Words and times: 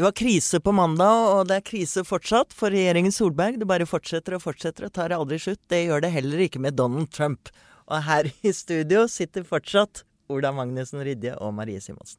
Det 0.00 0.04
var 0.04 0.12
krise 0.12 0.60
på 0.60 0.72
mandag, 0.72 1.12
og 1.28 1.48
det 1.50 1.58
er 1.58 1.64
krise 1.66 2.00
fortsatt 2.08 2.54
for 2.56 2.72
regjeringen 2.72 3.12
Solberg. 3.12 3.58
Det 3.60 3.66
bare 3.68 3.84
fortsetter 3.84 4.32
og 4.32 4.40
fortsetter 4.40 4.86
og 4.86 4.94
tar 4.96 5.12
aldri 5.12 5.36
slutt. 5.36 5.60
Det 5.68 5.82
gjør 5.82 6.00
det 6.00 6.08
heller 6.14 6.40
ikke 6.40 6.62
med 6.64 6.78
Donald 6.78 7.10
Trump. 7.12 7.50
Og 7.84 8.00
her 8.06 8.30
i 8.48 8.52
studio 8.56 9.02
sitter 9.12 9.44
fortsatt 9.44 10.00
Ola 10.32 10.54
Magnussen 10.56 11.04
Rydje 11.04 11.34
og 11.36 11.52
Marie 11.58 11.84
Simonsen. 11.84 12.16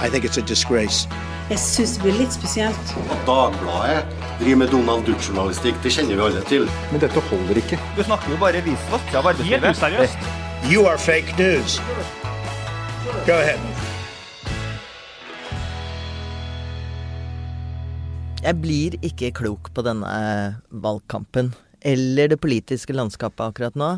I 0.00 0.08
think 0.08 0.24
it's 0.24 0.40
a 0.40 0.46
disgrace. 0.48 1.04
Jeg 1.50 1.60
syns 1.60 1.98
det 1.98 2.06
blir 2.06 2.16
litt 2.22 2.32
spesielt. 2.32 2.96
At 3.04 3.28
Dagbladet 3.28 4.16
driver 4.40 4.62
med 4.64 4.72
Donald 4.72 5.04
Duck-journalistikk, 5.04 5.76
det 5.84 5.92
kjenner 5.92 6.16
vi 6.16 6.26
alle 6.30 6.46
til. 6.48 6.64
Men 6.88 7.04
dette 7.04 7.26
holder 7.28 7.60
ikke. 7.66 7.82
Du 7.98 8.00
snakker 8.00 8.32
jo 8.32 8.40
bare 8.40 8.64
visvask 8.64 9.12
av 9.12 9.28
arbeidslivet. 9.34 9.68
Helt 9.68 9.76
useriøst. 9.76 10.32
You 10.72 10.88
are 10.88 10.96
fake 10.96 11.36
news. 11.36 11.82
Go 13.28 13.36
ahead. 13.36 13.71
Jeg 18.42 18.58
blir 18.58 18.94
ikke 19.06 19.30
klok 19.38 19.68
på 19.70 19.84
denne 19.86 20.08
eh, 20.10 20.58
valgkampen. 20.82 21.52
Eller 21.86 22.32
det 22.32 22.40
politiske 22.42 22.94
landskapet 22.94 23.52
akkurat 23.52 23.78
nå. 23.78 23.90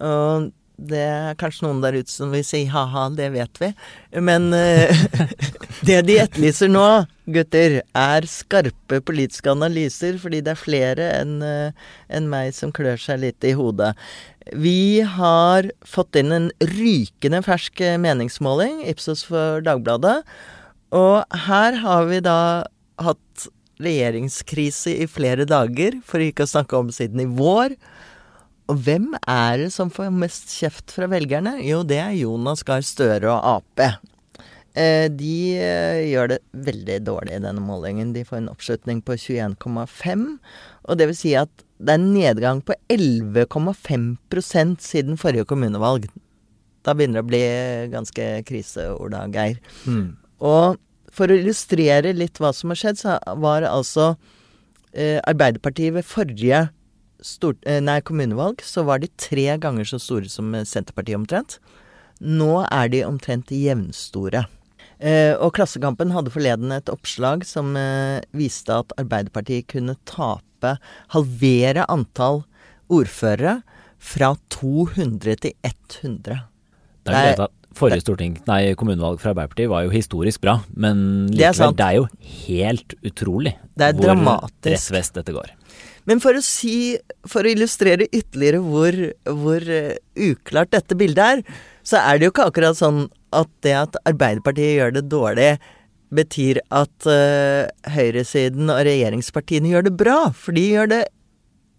Og 0.00 0.48
det 0.82 1.02
er 1.04 1.36
kanskje 1.38 1.66
noen 1.66 1.82
der 1.84 1.98
ute 2.00 2.10
som 2.10 2.32
vil 2.32 2.44
si 2.44 2.62
ha-ha, 2.72 3.04
det 3.12 3.28
vet 3.36 3.60
vi. 3.60 3.68
Men 4.16 4.48
eh, 4.56 5.04
det 5.88 6.00
de 6.08 6.18
etterlyser 6.24 6.72
nå, 6.72 6.86
gutter, 7.36 7.82
er 7.84 8.30
skarpe 8.32 9.02
politiske 9.04 9.52
analyser. 9.52 10.16
Fordi 10.24 10.40
det 10.40 10.56
er 10.56 10.62
flere 10.64 11.12
enn 11.20 11.38
en 11.44 11.78
enn 12.08 12.32
meg 12.32 12.56
som 12.56 12.72
klør 12.72 12.96
seg 12.96 13.20
litt 13.26 13.44
i 13.44 13.52
hodet. 13.56 13.92
Vi 14.56 15.04
har 15.04 15.68
fått 15.84 16.16
inn 16.16 16.32
en 16.32 16.50
rykende 16.72 17.44
fersk 17.44 17.84
meningsmåling, 18.00 18.86
Ipsos 18.88 19.28
for 19.28 19.60
Dagbladet. 19.68 20.22
Og 20.96 21.42
her 21.44 21.82
har 21.84 22.08
vi 22.08 22.24
da 22.24 22.38
hatt 23.00 23.52
regjeringskrise 23.84 24.94
i 25.04 25.08
flere 25.10 25.46
dager, 25.48 25.98
for 26.06 26.22
ikke 26.22 26.46
å 26.46 26.52
snakke 26.54 26.78
om 26.78 26.92
siden 26.94 27.24
i 27.24 27.28
vår. 27.28 27.76
Og 28.70 28.78
hvem 28.86 29.10
er 29.28 29.64
det 29.64 29.72
som 29.74 29.90
får 29.92 30.12
mest 30.14 30.54
kjeft 30.54 30.94
fra 30.94 31.08
velgerne? 31.10 31.58
Jo, 31.66 31.82
det 31.86 31.98
er 32.00 32.16
Jonas 32.16 32.62
Gahr 32.66 32.84
Støre 32.86 33.28
og 33.32 33.42
Ap. 33.58 33.84
Eh, 34.72 35.08
de 35.12 35.34
eh, 35.60 36.06
gjør 36.08 36.32
det 36.32 36.38
veldig 36.68 36.98
dårlig 37.04 37.36
i 37.36 37.42
denne 37.44 37.62
målingen. 37.64 38.14
De 38.14 38.24
får 38.24 38.40
en 38.40 38.52
oppslutning 38.52 39.02
på 39.04 39.18
21,5. 39.18 40.24
Og 40.88 40.98
det 40.98 41.10
vil 41.10 41.18
si 41.18 41.34
at 41.36 41.52
det 41.82 41.96
er 41.96 41.98
en 41.98 42.12
nedgang 42.14 42.62
på 42.64 42.76
11,5% 42.92 44.86
siden 44.86 45.18
forrige 45.20 45.48
kommunevalg. 45.50 46.06
Da 46.86 46.94
begynner 46.94 47.20
det 47.20 47.24
å 47.26 47.30
bli 47.30 47.44
ganske 47.92 48.28
krise, 48.46 48.88
Ola 48.94 49.26
Geir. 49.34 49.58
Mm. 49.86 50.14
Og 50.42 50.78
for 51.12 51.30
å 51.30 51.36
illustrere 51.36 52.14
litt 52.16 52.40
hva 52.40 52.52
som 52.56 52.72
har 52.72 52.80
skjedd, 52.80 53.00
så 53.02 53.18
var 53.42 53.66
altså 53.68 54.14
eh, 54.92 55.18
Arbeiderpartiet 55.28 55.94
ved 55.98 56.08
forrige 56.08 56.64
stort, 57.22 57.60
eh, 57.68 57.82
nei, 57.84 58.00
kommunevalg 58.04 58.64
så 58.64 58.84
var 58.88 59.02
de 59.02 59.10
tre 59.20 59.46
ganger 59.62 59.88
så 59.88 60.00
store 60.02 60.30
som 60.32 60.54
eh, 60.56 60.66
Senterpartiet 60.68 61.20
omtrent. 61.20 61.58
Nå 62.22 62.62
er 62.68 62.90
de 62.92 63.04
omtrent 63.06 63.52
jevnstore. 63.54 64.46
Eh, 65.02 65.34
og 65.34 65.54
Klassekampen 65.56 66.12
hadde 66.14 66.30
forleden 66.30 66.72
et 66.74 66.90
oppslag 66.92 67.42
som 67.46 67.74
eh, 67.78 68.22
viste 68.38 68.74
at 68.84 68.94
Arbeiderpartiet 69.00 69.68
kunne 69.72 69.98
tape, 70.08 70.76
halvere 71.14 71.88
antall 71.90 72.44
ordførere 72.92 73.60
fra 74.02 74.34
200 74.54 75.40
til 75.42 75.56
100. 75.66 76.44
Det 77.02 77.10
er 77.10 77.26
greit 77.32 77.44
at 77.48 77.61
Forrige 77.78 78.04
storting, 78.04 78.36
nei, 78.48 78.74
kommunevalg 78.78 79.20
fra 79.22 79.32
Arbeiderpartiet 79.32 79.70
var 79.72 79.86
jo 79.86 79.92
historisk 79.94 80.42
bra, 80.44 80.58
men 80.76 81.26
Det 81.32 81.48
er 81.48 81.72
det 81.72 81.86
er 81.86 81.98
jo 82.00 82.06
helt 82.46 82.94
utrolig 83.02 83.54
Det 83.76 83.88
er 83.88 83.96
hvor 83.96 84.12
dramatisk. 84.12 84.68
rett-vest 84.74 85.18
dette 85.18 85.32
går. 85.32 85.52
Men 86.08 86.20
for 86.22 86.34
å 86.34 86.42
si, 86.42 86.98
for 87.30 87.46
å 87.46 87.52
illustrere 87.52 88.08
ytterligere 88.10 88.58
hvor, 88.64 88.96
hvor 89.38 89.62
eh, 89.70 90.00
uklart 90.18 90.72
dette 90.74 90.98
bildet 90.98 91.22
er, 91.22 91.60
så 91.86 92.00
er 92.02 92.18
det 92.18 92.26
jo 92.26 92.34
ikke 92.34 92.48
akkurat 92.50 92.78
sånn 92.78 93.06
at 93.32 93.50
det 93.64 93.76
at 93.78 93.96
Arbeiderpartiet 94.08 94.76
gjør 94.76 94.96
det 94.98 95.06
dårlig, 95.10 95.52
betyr 96.12 96.60
at 96.68 97.08
uh, 97.08 97.64
høyresiden 97.94 98.68
og 98.68 98.82
regjeringspartiene 98.84 99.70
gjør 99.72 99.86
det 99.86 99.94
bra. 99.96 100.18
For 100.36 100.52
de 100.52 100.66
gjør 100.74 100.90
det 100.92 101.02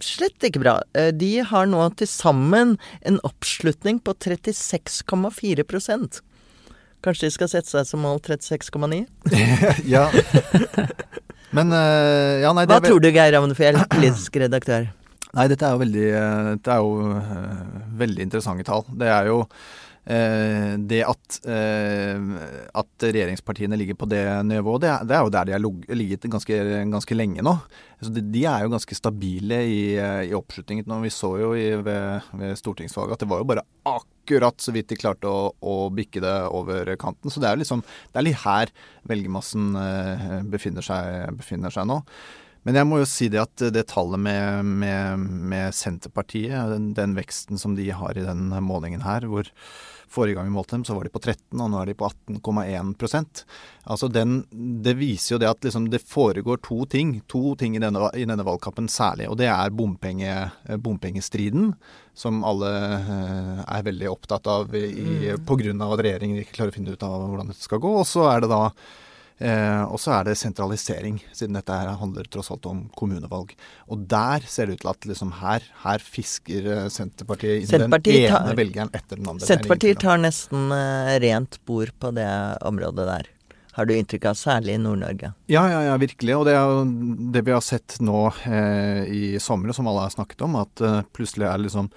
slett 0.03 0.47
ikke 0.47 0.61
bra. 0.63 0.75
Eh, 0.97 1.11
de 1.15 1.31
har 1.47 1.67
nå 1.69 1.85
til 1.99 2.09
sammen 2.09 2.75
en 3.07 3.19
oppslutning 3.27 4.01
på 4.03 4.15
36,4% 4.19 6.21
Kanskje 7.03 7.27
de 7.27 7.35
skal 7.35 7.49
sette 7.51 7.67
seg 7.67 7.87
som 7.89 7.99
mål 8.05 8.21
36,9? 8.23 9.01
ja. 9.93 10.05
Men 11.51 11.73
eh, 11.75 12.39
ja, 12.45 12.53
nei, 12.55 12.63
det 12.63 12.77
Hva 12.77 12.85
tror 12.85 13.03
du, 13.03 13.09
Geir 13.11 13.33
Ravnefjell, 13.35 13.81
politisk 13.91 14.39
redaktør? 14.39 14.87
Nei, 15.33 15.47
dette 15.49 15.65
er 15.67 15.75
jo 15.75 15.81
veldig, 15.81 16.05
eh, 16.15 16.51
er 16.63 16.85
jo 16.85 16.91
veldig 17.99 18.23
interessante 18.23 18.63
tall. 18.69 18.85
Det 19.01 19.09
er 19.11 19.27
jo 19.31 19.41
det 20.05 20.99
at, 21.07 21.37
eh, 21.47 22.25
at 22.75 23.05
regjeringspartiene 23.05 23.77
ligger 23.79 23.95
på 23.95 24.09
det 24.11 24.25
nivået, 24.49 24.83
det 24.83 24.89
er, 24.91 25.05
det 25.07 25.15
er 25.15 25.23
jo 25.23 25.31
der 25.31 25.47
de 25.47 25.55
har 25.55 25.95
ligget 25.95 26.27
ganske, 26.27 26.57
ganske 26.91 27.15
lenge 27.15 27.45
nå. 27.45 27.55
Så 28.03 28.11
de, 28.11 28.23
de 28.33 28.43
er 28.49 28.65
jo 28.65 28.73
ganske 28.73 28.97
stabile 28.97 29.61
i, 29.63 29.79
eh, 29.95 30.25
i 30.27 30.35
oppslutningen. 30.35 30.91
Vi 31.05 31.13
så 31.13 31.31
jo 31.39 31.53
i, 31.55 31.69
ved, 31.79 32.29
ved 32.39 32.59
stortingsvalget 32.59 33.15
at 33.15 33.23
det 33.23 33.31
var 33.31 33.43
jo 33.43 33.49
bare 33.53 33.65
akkurat 33.87 34.59
så 34.63 34.73
vidt 34.75 34.91
de 34.91 34.99
klarte 34.99 35.29
å, 35.29 35.51
å 35.55 35.75
bikke 35.93 36.23
det 36.23 36.35
over 36.51 36.93
kanten. 36.99 37.31
Så 37.31 37.39
det 37.39 37.49
er 37.49 37.57
jo 37.57 37.63
liksom, 37.63 37.83
det 38.11 38.19
er 38.19 38.27
litt 38.27 38.43
her 38.43 38.73
velgermassen 39.09 39.73
eh, 39.79 40.39
befinner, 40.51 40.85
seg, 40.85 41.31
befinner 41.39 41.73
seg 41.73 41.87
nå. 41.89 42.01
Men 42.63 42.79
jeg 42.79 42.87
må 42.87 43.01
jo 43.01 43.07
si 43.09 43.29
det 43.31 43.41
at 43.41 43.65
det 43.75 43.87
tallet 43.91 44.21
med, 44.23 44.69
med, 44.83 45.25
med 45.51 45.75
Senterpartiet, 45.75 46.55
den, 46.71 46.91
den 46.97 47.15
veksten 47.17 47.59
som 47.59 47.75
de 47.75 47.89
har 47.91 48.17
i 48.17 48.23
den 48.23 48.47
målingen 48.63 49.03
her, 49.03 49.27
hvor 49.27 49.49
forrige 50.13 50.37
gang 50.37 50.47
vi 50.47 50.53
målte 50.53 50.75
dem, 50.75 50.85
så 50.85 50.95
var 50.95 51.07
de 51.07 51.11
på 51.13 51.21
13, 51.21 51.57
og 51.57 51.71
nå 51.71 51.79
er 51.81 51.89
de 51.89 51.97
på 51.97 52.07
18,1% 52.09 53.43
Altså 53.91 54.07
den, 54.13 54.35
Det 54.83 54.93
viser 54.95 55.33
jo 55.33 55.39
det 55.41 55.49
at 55.49 55.65
liksom 55.65 55.89
det 55.91 56.03
foregår 56.07 56.61
to 56.63 56.85
ting, 56.89 57.17
to 57.27 57.55
ting 57.59 57.75
i 57.75 57.81
denne, 57.83 58.07
i 58.15 58.27
denne 58.27 58.45
valgkampen 58.47 58.87
særlig. 58.91 59.27
Og 59.31 59.35
det 59.41 59.49
er 59.51 59.73
bompenge, 59.75 60.35
bompengestriden, 60.85 61.73
som 62.15 62.43
alle 62.47 62.69
eh, 62.99 63.63
er 63.65 63.87
veldig 63.89 64.11
opptatt 64.11 64.47
av 64.47 64.75
i, 64.77 65.33
på 65.35 65.57
grunn 65.59 65.83
av 65.83 65.95
at 65.95 66.05
regjeringen 66.05 66.39
ikke 66.39 66.59
klarer 66.59 66.71
å 66.71 66.77
finne 66.77 66.95
ut 66.95 67.03
av 67.03 67.25
hvordan 67.25 67.51
dette 67.51 67.65
skal 67.65 67.81
gå. 67.83 67.91
Og 67.99 68.07
så 68.07 68.29
er 68.31 68.45
det 68.45 68.53
da 68.53 68.63
Eh, 69.41 69.83
og 69.89 69.97
så 69.99 70.13
er 70.19 70.27
det 70.29 70.35
sentralisering, 70.39 71.17
siden 71.35 71.57
dette 71.57 71.73
her 71.75 71.89
handler 71.99 72.27
tross 72.31 72.51
alt 72.53 72.67
om 72.69 72.83
kommunevalg. 72.95 73.55
Og 73.91 74.05
der 74.09 74.45
ser 74.47 74.69
det 74.69 74.77
ut 74.77 74.83
til 74.85 74.91
at 74.93 75.07
liksom 75.09 75.33
her, 75.41 75.65
her 75.83 76.03
fisker 76.05 76.67
eh, 76.69 76.89
Senterpartiet 76.93 77.63
inn 77.63 77.71
Senterpartiet 77.71 78.19
den 78.19 78.27
ene 78.29 78.43
tar- 78.53 78.59
velgeren 78.61 78.93
etter 78.93 79.17
den 79.19 79.27
andre. 79.27 79.43
Er 79.43 79.51
Senterpartiet 79.55 80.03
tar 80.03 80.21
nesten 80.21 80.67
eh, 80.77 81.13
rent 81.25 81.57
bord 81.65 81.91
på 81.99 82.13
det 82.15 82.29
området 82.61 83.07
der. 83.09 83.31
Har 83.73 83.87
du 83.89 83.95
inntrykk 83.97 84.27
av, 84.29 84.35
særlig 84.37 84.75
i 84.77 84.81
Nord-Norge. 84.83 85.31
Ja, 85.49 85.63
ja, 85.65 85.79
ja, 85.87 85.95
virkelig. 85.97 86.35
Og 86.37 86.45
det 86.45 86.53
er 86.53 86.61
jo 86.69 86.83
det 87.33 87.41
vi 87.47 87.55
har 87.55 87.63
sett 87.65 87.95
nå 88.05 88.27
eh, 88.45 89.01
i 89.09 89.23
sommer, 89.41 89.73
som 89.73 89.89
alle 89.89 90.05
har 90.05 90.13
snakket 90.13 90.45
om, 90.45 90.59
at 90.61 90.83
eh, 90.85 90.99
plutselig 91.17 91.49
er 91.49 91.63
liksom 91.65 91.89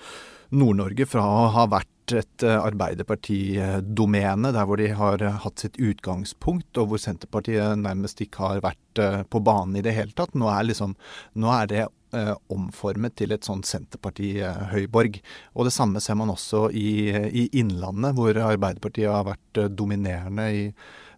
Nord-Norge 0.56 1.06
fra 1.08 1.24
å 1.26 1.44
ha 1.54 1.66
vært 1.70 2.14
et 2.14 2.44
eh, 2.46 2.56
Arbeiderpartidomene, 2.56 4.52
der 4.54 4.66
hvor 4.68 4.80
de 4.80 4.88
har 4.94 5.22
hatt 5.42 5.62
sitt 5.62 5.78
utgangspunkt, 5.82 6.78
og 6.78 6.90
hvor 6.90 7.02
Senterpartiet 7.02 7.80
nærmest 7.80 8.20
ikke 8.22 8.42
har 8.44 8.62
vært 8.64 9.02
eh, 9.02 9.22
på 9.28 9.42
banen 9.44 9.78
i 9.78 9.84
det 9.84 9.96
hele 9.96 10.14
tatt. 10.16 10.36
Nå 10.38 10.50
er, 10.52 10.68
liksom, 10.68 10.94
nå 11.40 11.50
er 11.54 11.70
det 11.72 11.82
eh, 11.86 12.34
omformet 12.52 13.16
til 13.18 13.34
et 13.34 13.46
sånt 13.46 13.68
Senterparti-høyborg. 13.68 15.18
Og 15.56 15.68
det 15.68 15.74
samme 15.74 16.02
ser 16.04 16.18
man 16.20 16.32
også 16.34 16.68
i, 16.70 17.10
i 17.10 17.48
Innlandet, 17.58 18.14
hvor 18.18 18.38
Arbeiderpartiet 18.52 19.10
har 19.12 19.26
vært 19.32 19.66
dominerende 19.76 20.48
i 20.54 20.70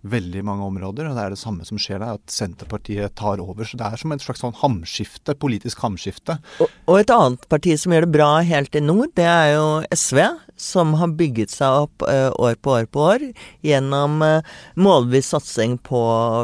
veldig 0.03 0.42
mange 0.47 0.66
områder. 0.66 1.09
Og 1.09 1.16
det 1.16 1.25
er 1.25 1.34
det 1.34 1.41
samme 1.41 1.66
som 1.69 1.81
skjer 1.81 2.03
der, 2.03 2.19
at 2.19 2.32
Senterpartiet 2.32 3.16
tar 3.18 3.42
over. 3.42 3.66
Så 3.66 3.78
det 3.80 3.86
er 3.86 4.00
som 4.00 4.15
et 4.15 4.24
slags 4.24 4.42
sånn 4.45 4.56
hamskifte, 4.60 5.34
politisk 5.39 5.83
hamskifte. 5.84 6.39
Og, 6.62 6.71
og 6.86 7.00
et 7.00 7.15
annet 7.15 7.48
parti 7.50 7.77
som 7.80 7.95
gjør 7.95 8.06
det 8.06 8.15
bra 8.18 8.30
helt 8.47 8.78
i 8.78 8.84
nord, 8.84 9.10
det 9.18 9.27
er 9.28 9.54
jo 9.56 9.66
SV. 9.95 10.22
Som 10.59 10.97
har 10.98 11.12
bygget 11.15 11.53
seg 11.54 11.84
opp 11.84 12.03
eh, 12.10 12.33
år 12.34 12.56
på 12.59 12.72
år 12.74 12.89
på 12.91 13.04
år 13.12 13.24
gjennom 13.62 14.16
målvis 14.18 14.48
målbevisst 14.74 15.34
satsing 15.36 15.77
på 15.86 16.00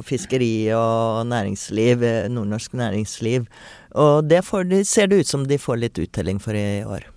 fiskeri 0.06 0.70
og 0.76 1.26
næringsliv, 1.30 2.04
eh, 2.06 2.28
nordnorsk 2.30 2.76
næringsliv. 2.78 3.48
Og 3.94 4.28
det 4.30 4.42
de, 4.70 4.84
ser 4.84 5.10
det 5.10 5.24
ut 5.24 5.30
som 5.30 5.48
de 5.48 5.58
får 5.58 5.82
litt 5.82 5.98
uttelling 5.98 6.38
for 6.42 6.54
i 6.54 6.84
år. 6.86 7.10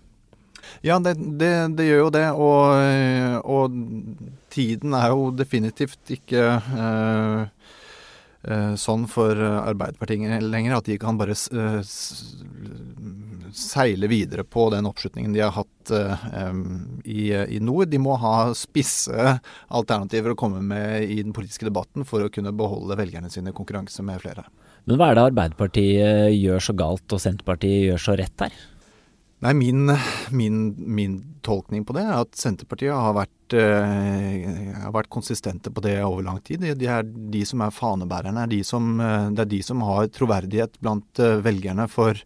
Ja, 0.85 0.99
det, 0.99 1.15
det, 1.39 1.51
det 1.77 1.87
gjør 1.87 2.05
jo 2.05 2.11
det. 2.13 2.25
Og, 2.31 3.47
og 3.47 3.77
tiden 4.53 4.95
er 4.97 5.13
jo 5.13 5.29
definitivt 5.35 6.13
ikke 6.13 6.43
eh, 6.57 7.41
eh, 8.47 8.73
sånn 8.79 9.07
for 9.11 9.37
Arbeiderpartiet 9.37 10.43
lenger 10.45 10.77
at 10.77 10.89
de 10.89 10.97
kan 11.01 11.19
bare 11.19 11.35
eh, 11.35 11.79
seile 13.57 14.09
videre 14.11 14.43
på 14.43 14.67
den 14.73 14.87
oppslutningen 14.89 15.33
de 15.35 15.43
har 15.45 15.55
hatt 15.55 15.91
i, 17.07 17.31
i, 17.31 17.59
nord. 17.63 17.87
De 17.87 17.99
må 18.01 18.17
ha 18.19 18.51
spisse 18.59 19.37
alternativer 19.71 20.33
å 20.33 20.39
komme 20.39 20.59
med 20.59 21.07
i 21.07 21.21
den 21.21 21.31
politiske 21.33 21.65
debatten 21.69 22.03
for 22.05 22.25
å 22.25 22.31
kunne 22.33 22.51
beholde 22.51 22.99
velgerne 22.99 23.31
sine 23.31 23.53
i 23.53 23.55
konkurranse 23.55 24.03
med 24.05 24.19
flere. 24.21 24.43
Men 24.87 24.99
hva 24.99 25.09
er 25.09 25.17
det 25.17 25.27
Arbeiderpartiet 25.29 26.35
gjør 26.35 26.63
så 26.63 26.75
galt 26.77 27.15
og 27.15 27.23
Senterpartiet 27.23 27.87
gjør 27.87 28.03
så 28.03 28.17
rett 28.19 28.45
her? 28.45 28.59
Nei, 29.45 29.53
min, 29.53 29.91
min, 30.33 30.75
min, 30.77 31.17
tolkning 31.45 31.83
på 31.85 31.93
det 31.93 32.01
er 32.03 32.23
at 32.23 32.33
Senterpartiet 32.35 32.91
har 32.91 33.13
vært, 33.13 33.53
eh, 33.53 34.47
har 34.81 34.93
vært 34.95 35.11
konsistente 35.13 35.69
på 35.71 35.83
det 35.85 35.93
over 36.01 36.25
lang 36.25 36.39
tid. 36.41 36.65
De, 36.65 36.87
er 36.89 37.05
de 37.05 37.43
som 37.45 37.61
er 37.61 37.75
fanebærerne. 37.75 38.47
Er 38.47 38.51
de 38.51 38.63
som, 38.65 38.89
eh, 38.99 39.29
det 39.37 39.45
er 39.45 39.51
de 39.53 39.61
som 39.63 39.83
har 39.85 40.09
troverdighet 40.09 40.81
blant 40.81 41.21
eh, 41.21 41.37
velgerne 41.45 41.85
for 41.87 42.17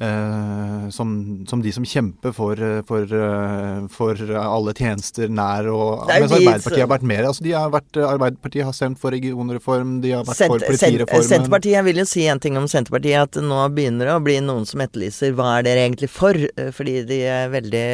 som, 0.00 1.10
som, 1.48 1.60
de 1.60 1.72
som 1.72 1.84
kjemper 1.84 2.32
for, 2.32 2.60
for, 2.88 3.04
eh, 3.04 3.80
for, 3.92 4.22
alle 4.40 4.72
tjenester 4.72 5.28
nær 5.28 5.68
og 5.68 6.06
Mens 6.08 6.32
Arbeiderpartiet 6.32 6.84
har 6.84 6.90
vært 6.94 7.04
mer. 7.10 7.28
Altså 7.28 7.44
de 7.44 7.52
har 7.52 7.68
vært, 7.74 8.00
Arbeiderpartiet 8.00 8.64
har 8.64 8.76
stemt 8.76 9.00
for 9.02 9.12
regionreform, 9.12 9.98
de 10.00 10.14
har 10.16 10.24
vært 10.24 10.40
for 10.40 10.64
politireformen. 10.64 11.28
Senterpartiet, 11.28 11.76
Jeg 11.76 11.88
vil 11.90 12.00
jo 12.00 12.06
si 12.08 12.24
en 12.32 12.40
ting 12.40 12.56
om 12.56 12.68
Senterpartiet, 12.70 13.28
at 13.28 13.44
nå 13.44 13.60
begynner 13.76 14.08
det 14.08 14.16
å 14.16 14.24
bli 14.24 14.38
noen 14.44 14.64
som 14.68 14.80
etterlyser 14.80 15.36
hva 15.36 15.52
er 15.58 15.68
dere 15.68 15.84
egentlig 15.84 16.10
for? 16.12 16.48
Eh, 16.48 16.72
fordi 16.76 16.96
de 17.10 17.22
er 17.28 17.52
veldig 17.52 17.86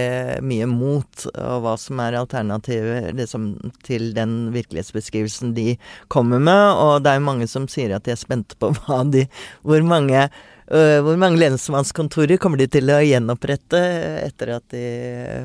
mye 0.46 0.70
mot, 0.70 1.28
og 1.34 1.66
hva 1.66 1.76
som 1.80 2.06
er 2.06 2.20
alternativet 2.22 3.12
liksom, 3.18 3.54
til 3.86 4.12
den 4.16 4.52
virkelighetsbeskrivelsen 4.54 5.56
de 5.58 5.72
kommer 6.12 6.38
med. 6.38 6.66
Og 6.86 7.02
det 7.02 7.16
er 7.16 7.20
jo 7.20 7.30
mange 7.32 7.50
som 7.50 7.66
sier 7.70 7.98
at 7.98 8.06
de 8.06 8.14
er 8.14 8.20
spente 8.20 8.54
på 8.60 8.70
hva 8.78 9.02
de 9.10 9.26
Hvor 9.66 9.82
mange 9.82 10.28
hvor 10.66 11.18
mange 11.20 11.38
lensmannskontorer 11.38 12.40
kommer 12.42 12.58
de 12.58 12.66
til 12.70 12.90
å 12.90 12.98
gjenopprette 13.04 13.78
etter 14.24 14.56
at 14.56 14.64
de 14.74 14.86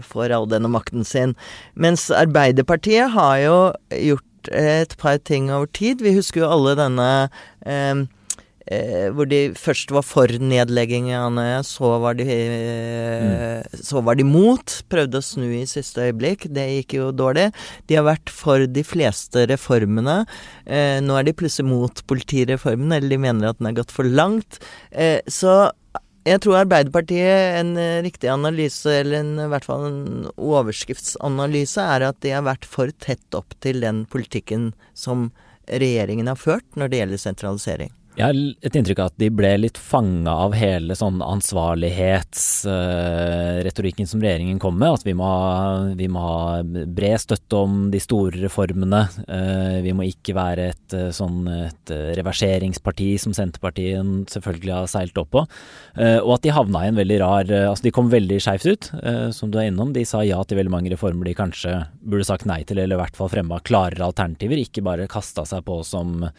får 0.08 0.34
all 0.34 0.48
denne 0.50 0.72
makten 0.72 1.06
sin? 1.06 1.36
Mens 1.78 2.08
Arbeiderpartiet 2.10 3.14
har 3.14 3.36
jo 3.44 3.58
gjort 4.12 4.50
et 4.50 4.98
par 4.98 5.20
ting 5.22 5.52
over 5.54 5.70
tid. 5.78 6.02
Vi 6.02 6.16
husker 6.16 6.42
jo 6.42 6.50
alle 6.50 6.74
denne 6.80 7.10
uh, 7.30 8.02
Eh, 8.70 9.10
hvor 9.16 9.26
de 9.26 9.56
først 9.58 9.90
var 9.94 10.06
for 10.06 10.30
nedlegging 10.30 11.10
av 11.16 11.32
Andøya, 11.32 11.62
så 11.66 11.96
var 12.04 12.18
de 12.20 12.28
eh, 12.30 13.26
mm. 13.66 13.80
Så 13.82 14.04
var 14.06 14.20
de 14.20 14.26
mot. 14.28 14.76
Prøvde 14.92 15.18
å 15.18 15.26
snu 15.26 15.48
i 15.58 15.66
siste 15.70 16.06
øyeblikk. 16.06 16.46
Det 16.54 16.68
gikk 16.76 16.98
jo 17.00 17.10
dårlig. 17.16 17.50
De 17.90 17.98
har 17.98 18.06
vært 18.06 18.30
for 18.34 18.68
de 18.70 18.86
fleste 18.86 19.48
reformene. 19.50 20.22
Eh, 20.66 21.00
nå 21.02 21.18
er 21.18 21.28
de 21.28 21.36
plutselig 21.38 21.70
mot 21.72 22.04
politireformen, 22.10 22.94
eller 22.94 23.10
de 23.10 23.22
mener 23.22 23.50
at 23.50 23.62
den 23.62 23.72
er 23.72 23.78
gått 23.82 23.94
for 23.94 24.08
langt. 24.08 24.62
Eh, 24.92 25.20
så 25.26 25.72
jeg 26.28 26.44
tror 26.44 26.60
Arbeiderpartiet, 26.60 27.58
en 27.58 27.74
riktig 28.06 28.30
analyse, 28.30 28.86
eller 28.86 29.24
en, 29.24 29.32
i 29.42 29.48
hvert 29.50 29.66
fall 29.66 29.88
en 29.88 30.28
overskriftsanalyse, 30.38 31.82
er 31.82 32.06
at 32.12 32.20
de 32.22 32.36
har 32.36 32.46
vært 32.46 32.68
for 32.70 32.94
tett 33.02 33.38
opp 33.38 33.58
til 33.66 33.82
den 33.82 34.04
politikken 34.06 34.70
som 34.94 35.32
regjeringen 35.66 36.30
har 36.30 36.38
ført 36.38 36.78
når 36.78 36.94
det 36.94 37.02
gjelder 37.02 37.24
sentralisering. 37.26 37.96
Jeg 38.12 38.26
har 38.26 38.36
et 38.36 38.76
inntrykk 38.76 39.00
av 39.00 39.08
at 39.08 39.22
de 39.22 39.30
ble 39.32 39.54
litt 39.62 39.78
fanga 39.80 40.34
av 40.44 40.52
hele 40.60 40.92
sånn 41.00 41.22
ansvarlighetsretorikken 41.24 44.04
uh, 44.04 44.10
som 44.12 44.20
regjeringen 44.20 44.60
kom 44.60 44.76
med. 44.82 45.00
At 45.00 45.06
vi 45.08 45.14
må, 45.16 45.30
vi 45.96 46.08
må, 46.12 46.20
ha, 46.20 46.60
bred 46.62 47.20
støtte 47.24 47.56
om 47.56 47.90
de 47.94 48.00
store 48.04 48.36
reformene. 48.44 49.08
Uh, 49.30 49.80
vi 49.86 49.94
må 49.96 50.04
ikke 50.10 50.36
være 50.36 50.66
et, 50.74 50.92
uh, 50.92 51.08
sånn, 51.16 51.48
et 51.56 51.88
reverseringsparti 52.20 53.16
som 53.24 53.32
Senterpartiet 53.38 54.04
selvfølgelig 54.36 54.76
har 54.76 54.92
seilt 54.92 55.16
opp 55.22 55.30
på. 55.32 55.46
og 56.02 56.32
at 56.36 56.44
de 56.44 56.52
havna 56.52 56.84
i 56.84 56.90
en 56.90 57.00
veldig 57.00 57.20
rar 57.22 57.46
Altså 57.70 57.84
de 57.86 57.92
kom 57.96 58.10
veldig 58.12 58.42
skeivt 58.44 58.66
ut, 58.68 58.84
som 59.36 59.52
du 59.52 59.58
er 59.60 59.66
innom. 59.70 59.94
De 59.96 60.04
sa 60.08 60.24
ja 60.28 60.44
til 60.44 60.58
veldig 60.60 60.74
mange 60.74 60.92
reformer 60.92 61.26
de 61.30 61.34
kanskje 61.38 61.86
burde 62.04 62.26
sagt 62.28 62.46
nei 62.50 62.64
til, 62.68 62.78
eller 62.82 62.96
i 62.98 63.02
hvert 63.02 63.16
fall 63.16 63.30
fremma 63.32 63.60
klarere 63.64 64.08
alternativer. 64.10 64.58
Ikke 64.60 64.84
bare 64.86 65.08
kasta 65.12 65.46
seg 65.48 65.64
på 65.68 65.84
som 65.88 66.24
Eh, 66.24 66.32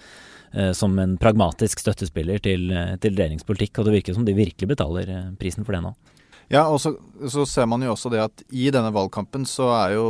som 0.77 0.99
en 1.01 1.17
pragmatisk 1.21 1.81
støttespiller 1.81 2.43
til, 2.45 2.71
eh, 2.71 2.97
til 3.01 3.17
regjeringspolitikk. 3.17 3.79
Og 3.79 3.89
det 3.89 3.95
virker 3.99 4.17
som 4.17 4.27
de 4.27 4.37
virkelig 4.37 4.69
betaler 4.75 5.09
eh, 5.09 5.31
prisen 5.41 5.65
for 5.65 5.77
det 5.77 5.83
nå. 5.85 5.95
Ja, 6.53 6.67
og 6.69 6.81
så, 6.83 6.93
så, 7.31 7.45
ser 7.47 7.67
man 7.71 7.83
jo 7.85 7.93
også 7.95 8.11
det 8.13 8.21
at 8.23 8.43
i 8.51 8.69
denne 8.75 8.93
valgkampen 8.95 9.45
så 9.49 9.69
er 9.77 9.95
jo 9.97 10.07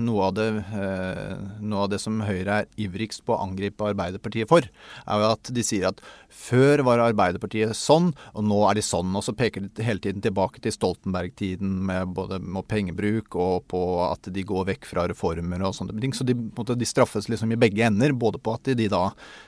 noe 0.00 0.28
av 0.28 0.36
det, 0.38 0.46
eh, 0.74 1.34
noe 1.62 1.86
av 1.86 1.92
det 1.92 2.00
som 2.02 2.20
Høyre 2.24 2.62
er 2.62 2.70
ivrigst 2.80 3.24
på 3.26 3.34
å 3.34 3.40
angripe 3.44 3.86
Arbeiderpartiet 3.86 4.50
for, 4.50 4.66
er 4.66 5.22
jo 5.22 5.28
at 5.30 5.52
de 5.54 5.64
sier 5.66 5.88
at 5.90 6.02
før 6.36 6.82
var 6.86 7.02
Arbeiderpartiet 7.04 7.76
sånn, 7.76 8.10
og 8.36 8.46
nå 8.46 8.58
er 8.68 8.78
de 8.78 8.84
sånn. 8.84 9.14
Og 9.16 9.24
så 9.24 9.34
peker 9.36 9.66
de 9.66 9.86
hele 9.86 10.02
tiden 10.02 10.22
tilbake 10.24 10.60
til 10.62 10.74
Stoltenberg-tiden 10.74 11.72
med 11.88 12.12
både 12.16 12.40
med 12.42 12.66
pengebruk 12.70 13.36
og 13.40 13.66
på 13.70 13.82
at 14.06 14.28
de 14.32 14.44
går 14.46 14.68
vekk 14.72 14.88
fra 14.90 15.06
reformer 15.10 15.64
og 15.66 15.74
sånne 15.78 15.96
ting. 16.02 16.14
Så 16.16 16.26
de, 16.28 16.36
de 16.36 16.88
straffes 16.88 17.30
liksom 17.32 17.54
i 17.54 17.60
begge 17.60 17.86
ender, 17.86 18.14
både 18.16 18.40
på 18.42 18.56
at 18.56 18.72
de, 18.76 18.88
da 18.92 19.04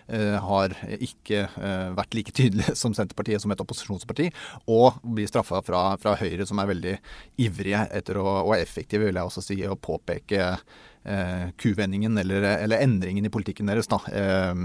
eh, 0.06 0.36
har 0.42 0.74
ikke 0.98 1.44
eh, 1.46 1.88
vært 1.98 2.18
like 2.18 2.34
tydelige 2.36 2.76
som 2.82 2.96
Senterpartiet 2.96 3.44
som 3.44 3.52
et 3.54 3.64
opposisjonsparti, 3.64 4.30
og 4.70 5.00
blir 5.04 5.28
straffa 5.30 5.62
fra, 5.66 5.84
fra 6.00 6.16
Høyre 6.18 6.46
som 6.48 6.60
er 6.62 6.72
veldig 6.72 6.96
ivrige 7.40 7.84
etter 7.94 8.20
å, 8.20 8.26
og 8.44 8.54
effektive, 8.58 9.08
vil 9.08 9.18
jeg 9.18 9.30
også 9.30 9.44
si, 9.44 9.58
å 9.66 9.78
påpeke 9.78 10.44
eh, 10.48 11.48
kuvendingen 11.60 12.18
eller, 12.20 12.44
eller, 12.56 12.84
endringen 12.84 13.26
i 13.28 13.32
politikken 13.32 13.70
deres 13.70 13.90
da, 13.90 14.00
eh, 14.12 14.62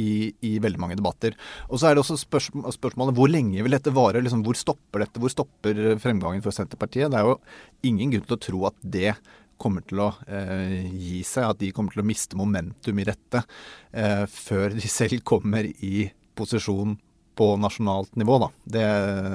i, 0.00 0.10
i, 0.48 0.56
veldig 0.62 0.82
mange 0.82 0.98
debatter. 0.98 1.36
Og 1.70 1.80
så 1.80 1.90
er 1.90 1.96
det 1.96 2.04
også 2.04 2.18
spørsmål, 2.24 2.68
spørsmålet 2.76 3.16
hvor 3.18 3.32
lenge 3.32 3.64
vil 3.64 3.76
dette 3.76 3.94
vare? 3.94 4.22
Liksom, 4.24 4.44
hvor 4.46 4.58
stopper 4.58 5.04
dette? 5.04 5.22
Hvor 5.22 5.32
stopper 5.32 5.82
fremgangen 6.02 6.44
for 6.44 6.56
Senterpartiet? 6.56 7.10
Det 7.12 7.20
er 7.20 7.30
jo 7.30 7.40
ingen 7.88 8.14
grunn 8.14 8.28
til 8.28 8.38
å 8.38 8.44
tro 8.48 8.68
at 8.70 8.86
det 8.96 9.16
kommer 9.60 9.84
til 9.88 10.02
å 10.04 10.10
eh, 10.28 10.84
gi 10.92 11.22
seg, 11.24 11.50
at 11.50 11.60
de 11.62 11.72
kommer 11.74 11.94
til 11.94 12.04
å 12.04 12.08
miste 12.08 12.38
momentum 12.38 13.00
i 13.00 13.08
dette 13.08 13.42
eh, 13.96 14.24
før 14.28 14.76
de 14.76 14.90
selv 14.92 15.24
kommer 15.26 15.64
i 15.64 16.08
posisjon 16.36 16.96
på 17.36 17.56
nasjonalt 17.60 18.16
nivå, 18.16 18.38
da. 18.38 18.48
Det, 18.64 18.84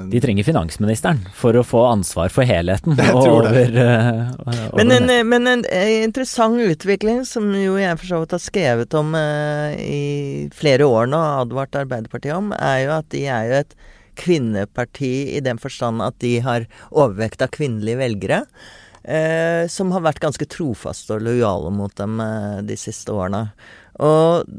de 0.10 0.22
trenger 0.22 0.46
finansministeren 0.48 1.22
for 1.38 1.58
å 1.58 1.64
få 1.66 1.84
ansvar 1.92 2.34
for 2.34 2.48
helheten 2.50 2.98
over, 3.14 3.76
uh, 3.78 4.32
over 4.74 4.82
men, 4.82 4.94
en, 4.96 5.30
men, 5.30 5.50
en, 5.52 5.66
interessant 6.02 6.58
utvikling, 6.66 7.22
som 7.30 7.46
jo 7.56 7.78
jeg 7.78 8.00
for 8.02 8.10
så 8.10 8.22
vidt 8.24 8.36
har 8.36 8.44
skrevet 8.44 8.98
om 8.98 9.14
uh, 9.14 9.78
i 9.78 10.50
flere 10.58 10.90
år 10.90 11.12
nå, 11.14 11.22
og 11.22 11.46
advart 11.46 11.78
Arbeiderpartiet 11.84 12.38
om, 12.38 12.52
er 12.58 12.86
jo 12.88 12.94
at 12.98 13.10
de 13.14 13.26
er 13.30 13.50
jo 13.52 13.58
et 13.62 13.78
kvinneparti 14.22 15.14
i 15.38 15.44
den 15.46 15.62
forstand 15.62 16.04
at 16.04 16.18
de 16.26 16.36
har 16.44 16.66
overvekt 16.90 17.46
av 17.46 17.54
kvinnelige 17.54 18.02
velgere. 18.02 18.44
Uh, 19.02 19.66
som 19.70 19.94
har 19.94 20.04
vært 20.06 20.22
ganske 20.22 20.46
trofaste 20.46 21.16
og 21.16 21.24
lojale 21.26 21.72
mot 21.74 21.94
dem 21.98 22.20
de 22.68 22.76
siste 22.78 23.14
årene. 23.14 23.48
Og 24.02 24.50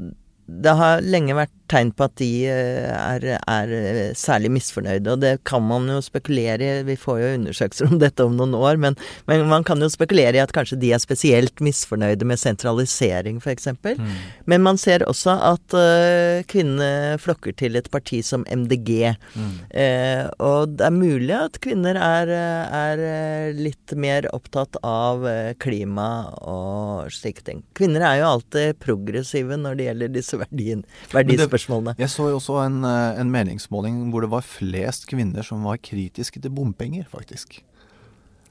det 0.47 0.75
har 0.79 1.05
lenge 1.05 1.37
vært 1.37 1.55
tegn 1.73 1.93
på 1.97 2.07
at 2.07 2.15
de 2.21 2.31
eh, 2.51 2.89
er, 2.93 3.27
er, 3.41 3.73
eh, 3.73 4.01
særlig 4.19 4.53
misfornøyde, 4.57 5.15
og 5.15 5.23
det 5.23 5.33
kan 5.49 5.65
man 5.65 5.89
jo 5.91 6.01
spekulere 6.05 6.69
i. 6.69 6.85
Vi 6.87 6.99
får 7.01 7.21
jo 7.23 7.33
undersøkelser 7.39 7.91
om 7.91 8.01
dette 8.03 8.27
om 8.27 8.37
noen 8.39 8.57
år, 8.59 8.81
men, 8.83 8.99
men 9.31 9.47
man 9.51 9.67
kan 9.67 9.83
jo 9.83 9.91
spekulere 9.93 10.39
i 10.39 10.43
at 10.43 10.55
kanskje 10.55 10.81
de 10.83 10.93
er 10.95 11.03
spesielt 11.03 11.63
misfornøyde 11.65 12.29
med 12.29 12.41
sentralisering, 12.41 13.41
f.eks. 13.43 13.71
Mm. 13.83 14.13
Men 14.51 14.65
man 14.67 14.81
ser 14.81 15.05
også 15.09 15.35
at 15.53 15.77
uh, 15.77 16.43
kvinnene 16.51 17.19
flokker 17.23 17.55
til 17.59 17.79
et 17.79 17.89
parti 17.93 18.21
som 18.27 18.45
MDG. 18.51 19.15
Mm. 19.37 19.53
Uh, 19.73 20.25
og 20.43 20.77
det 20.79 20.89
er 20.89 20.97
mulig 20.97 21.35
at 21.37 21.61
kvinner 21.65 21.99
er, 21.99 22.33
er 22.33 23.57
litt 23.57 23.95
mer 23.99 24.29
opptatt 24.35 24.79
av 24.87 25.25
klima 25.63 26.09
og 26.43 27.13
slike 27.15 27.45
ting. 27.47 27.63
Kvinner 27.79 28.05
er 28.07 28.21
jo 28.21 28.31
alltid 28.35 28.81
progressive 28.83 29.59
når 29.61 29.79
det 29.79 29.89
gjelder 29.89 30.15
disse 30.17 30.41
verdien, 30.41 30.85
verdispørsmålene 31.13 31.62
spørsmålene. 31.63 31.95
Jeg 31.99 32.11
så 32.11 32.29
jo 32.31 32.39
også 32.39 32.63
en, 32.67 32.85
eh, 32.85 33.21
en, 33.21 33.31
meningsmåling 33.31 34.11
hvor 34.11 34.23
det 34.23 34.31
var 34.31 34.43
flest 34.43 35.07
kvinner 35.11 35.43
som 35.43 35.65
var 35.65 35.79
kritiske 35.79 36.41
til 36.41 36.51
bompenger, 36.51 37.05
faktisk. 37.11 37.63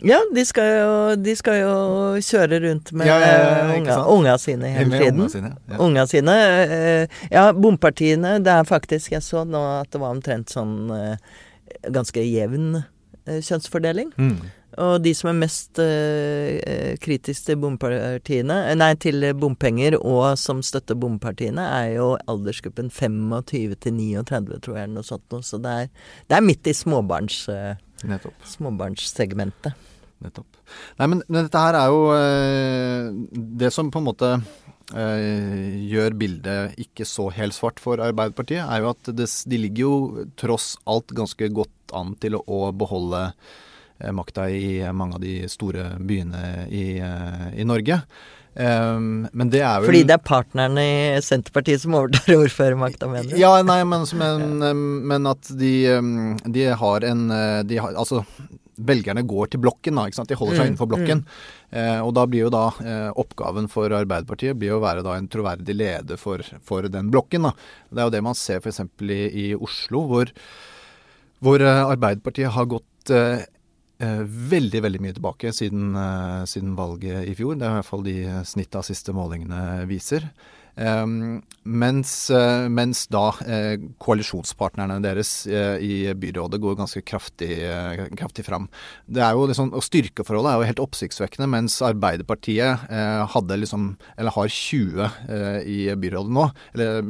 Ja, 0.03 0.17
de 0.33 0.43
skal 0.45 0.65
jo, 0.79 1.15
de 1.15 1.35
skal 1.35 1.59
jo 1.61 1.73
kjøre 2.17 2.57
rundt 2.63 2.91
med 2.91 3.05
ja, 3.05 3.19
ja, 3.21 3.33
ja, 3.37 3.75
unga, 3.77 3.97
unga, 4.09 4.37
sine 4.37 4.71
hele 4.73 4.97
tiden. 4.97 5.19
Unga 5.19 5.29
sine, 5.29 5.51
ja. 5.69 5.77
unga 5.77 6.05
sine. 6.07 6.37
Eh, 6.63 7.19
ja, 7.29 7.51
bompartiene 7.53 8.39
Det 8.41 8.49
er 8.49 8.63
faktisk 8.63 9.11
Jeg 9.11 9.21
så 9.21 9.43
nå 9.45 9.61
at 9.81 9.91
det 9.93 10.01
var 10.01 10.15
omtrent 10.15 10.49
sånn 10.49 10.89
eh, 10.95 11.37
ganske 11.93 12.23
jevn 12.25 12.81
kjønnsfordeling. 13.29 14.09
Mm. 14.17 14.39
Og 14.79 15.01
de 15.03 15.11
som 15.17 15.31
er 15.31 15.39
mest 15.41 15.79
uh, 15.83 16.95
kritiske 17.03 17.49
til 17.49 17.59
bompartiene, 17.59 18.57
eh, 18.69 18.77
nei, 18.79 18.93
til 19.01 19.25
bompenger 19.35 19.97
og 19.99 20.37
som 20.39 20.61
støtter 20.63 20.95
bompartiene, 20.99 21.65
er 21.81 21.97
jo 21.97 22.13
aldersgruppen 22.31 22.91
25 22.93 23.75
til 23.83 23.97
39, 23.97 24.61
tror 24.63 24.79
jeg, 24.79 24.91
noe 24.93 25.07
sånt 25.07 25.25
noe. 25.33 25.43
Så 25.43 25.59
det 25.63 25.75
er, 25.83 25.91
det 26.31 26.37
er, 26.37 26.45
midt 26.45 26.71
i 26.71 26.75
småbarns, 26.77 27.43
uh, 27.51 27.75
småbarnssegmentet. 28.53 29.89
Nettopp. 30.21 30.59
Nei, 31.01 31.07
men, 31.09 31.23
men, 31.27 31.47
dette 31.47 31.65
her 31.65 31.75
er 31.79 31.91
jo 31.91 32.01
uh, 32.13 33.39
det 33.61 33.73
som 33.75 33.91
på 33.91 34.01
en 34.01 34.11
måte 34.11 34.35
gjør 34.91 36.15
bildet 36.19 36.79
ikke 36.83 37.05
så 37.07 37.29
helt 37.31 37.55
svart 37.55 37.77
for 37.79 38.01
Arbeiderpartiet, 38.03 38.59
er 38.59 38.81
jo 38.83 38.89
at 38.89 39.11
det, 39.15 39.29
de 39.47 39.59
ligger 39.61 39.85
jo 39.85 40.25
tross 40.35 40.73
alt 40.83 41.13
ganske 41.15 41.47
godt 41.55 41.93
an 41.95 42.15
til 42.19 42.35
å, 42.35 42.41
å 42.43 42.71
beholde 42.75 43.21
eh, 43.29 43.59
makta 44.13 44.49
i 44.49 44.81
mange 44.93 45.17
av 45.19 45.23
de 45.23 45.35
store 45.51 45.91
byene 45.99 46.67
i, 46.69 46.85
eh, 46.99 47.49
i 47.61 47.67
Norge. 47.67 48.01
Um, 48.51 49.29
men 49.31 49.47
det 49.47 49.61
er 49.63 49.77
vel 49.79 49.87
Fordi 49.87 50.01
det 50.09 50.15
er 50.17 50.23
partnerne 50.27 50.83
i 50.83 51.19
Senterpartiet 51.23 51.85
som 51.85 51.95
overtar 51.95 52.33
ordførermakta, 52.43 53.07
mener 53.07 53.31
du? 53.31 53.37
Ja, 53.39 53.53
nei, 53.63 53.79
men, 53.87 54.03
men, 54.19 54.73
men 55.07 55.29
at 55.31 55.53
de, 55.55 55.75
de, 56.43 56.65
har 56.81 57.07
en 57.07 57.29
de 57.63 57.79
har, 57.79 57.95
Altså, 57.95 58.25
velgerne 58.85 59.23
går 59.27 59.51
til 59.51 59.61
blokken, 59.63 59.97
da. 59.97 60.07
ikke 60.07 60.19
sant? 60.19 60.31
De 60.31 60.37
holder 60.37 60.57
seg 60.57 60.65
mm, 60.65 60.71
innenfor 60.71 60.89
blokken. 60.91 61.23
Mm. 61.23 61.79
Eh, 61.81 61.99
og 62.03 62.13
da 62.17 62.25
blir 62.29 62.45
jo 62.45 62.51
da 62.53 62.65
eh, 62.83 63.07
oppgaven 63.23 63.69
for 63.71 63.93
Arbeiderpartiet 63.95 64.59
blir 64.59 64.75
å 64.75 64.81
være 64.83 65.05
da 65.05 65.15
en 65.17 65.29
troverdig 65.31 65.77
leder 65.77 66.19
for, 66.21 66.43
for 66.67 66.87
den 66.91 67.11
blokken. 67.13 67.47
da. 67.47 67.53
Det 67.91 68.03
er 68.03 68.09
jo 68.09 68.15
det 68.17 68.23
man 68.25 68.37
ser 68.37 68.61
f.eks. 68.61 68.83
I, 69.07 69.21
i 69.45 69.47
Oslo, 69.55 70.05
hvor, 70.11 70.33
hvor 71.43 71.63
eh, 71.65 71.83
Arbeiderpartiet 71.85 72.53
har 72.57 72.69
gått 72.71 73.13
eh, 73.13 73.43
Eh, 73.43 73.47
veldig 74.25 74.81
veldig 74.85 75.01
mye 75.03 75.15
tilbake 75.17 75.51
siden, 75.53 75.95
eh, 75.95 76.43
siden, 76.49 76.75
valget 76.75 77.27
i 77.29 77.35
fjor. 77.37 77.57
Det 77.57 77.67
er 77.67 77.75
i 77.75 77.79
hvert 77.79 77.89
fall 77.89 78.03
de 78.07 78.17
snittet 78.47 78.79
av 78.79 78.87
siste 78.87 79.13
målingene 79.15 79.85
viser. 79.89 80.25
Um, 80.75 81.41
mens, 81.67 82.11
uh, 82.31 82.65
mens, 82.71 83.03
da 83.11 83.27
uh, 83.35 83.75
koalisjonspartnerne 84.01 85.01
deres 85.03 85.43
uh, 85.49 85.75
i 85.83 86.07
byrådet 86.17 86.61
går 86.63 86.77
ganske 86.79 87.03
kraftig, 87.05 87.51
kraftig 88.17 88.45
fram. 88.47 88.67
Det 89.05 89.21
er 89.23 89.35
jo 89.35 89.47
liksom, 89.49 89.73
og 89.75 89.83
Styrkeforholdet 89.85 90.53
er 90.53 90.61
jo 90.61 90.69
helt 90.69 90.83
oppsiktsvekkende. 90.85 91.49
Mens 91.51 91.77
Arbeiderpartiet 91.85 92.87
hadde 93.33 93.57
liksom, 93.59 93.91
eller 94.17 94.35
har 94.35 94.51
20 94.51 95.09
i 95.67 95.79
byrådet 95.99 96.33
nå, 96.33 96.45
eller, 96.75 97.01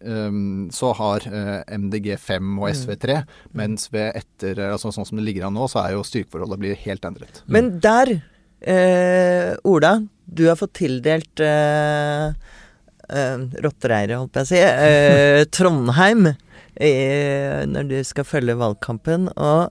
um, 0.00 0.70
så 0.72 0.92
har 0.98 1.26
MDG 1.68 2.14
5 2.20 2.56
og 2.58 2.68
SV 2.72 2.94
3. 3.04 3.18
Mm. 3.22 3.36
Mens 3.62 3.88
ved 3.92 4.18
etter, 4.22 4.64
altså 4.72 4.92
sånn 4.94 5.08
som 5.08 5.20
det 5.20 5.26
ligger 5.28 5.48
an 5.48 5.56
nå, 5.58 5.68
så 5.70 5.82
er 5.84 5.96
jo 5.96 6.06
styrkeforholdet 6.06 6.62
blir 6.62 6.82
helt 6.86 7.06
endret. 7.08 7.42
Men 7.46 7.74
der, 7.84 8.16
Ola, 9.68 9.94
du 10.24 10.46
har 10.48 10.58
fått 10.58 10.76
tildelt 10.80 11.42
uh, 13.12 13.44
Rottereiret, 13.64 14.16
holdt 14.18 14.40
jeg 14.40 14.46
å 14.46 14.50
si, 14.50 14.60
uh, 14.64 15.44
Trondheim, 15.52 16.32
uh, 16.32 17.60
når 17.68 17.88
du 17.90 17.96
skal 18.08 18.26
følge 18.28 18.58
valgkampen. 18.60 19.28
Og 19.36 19.70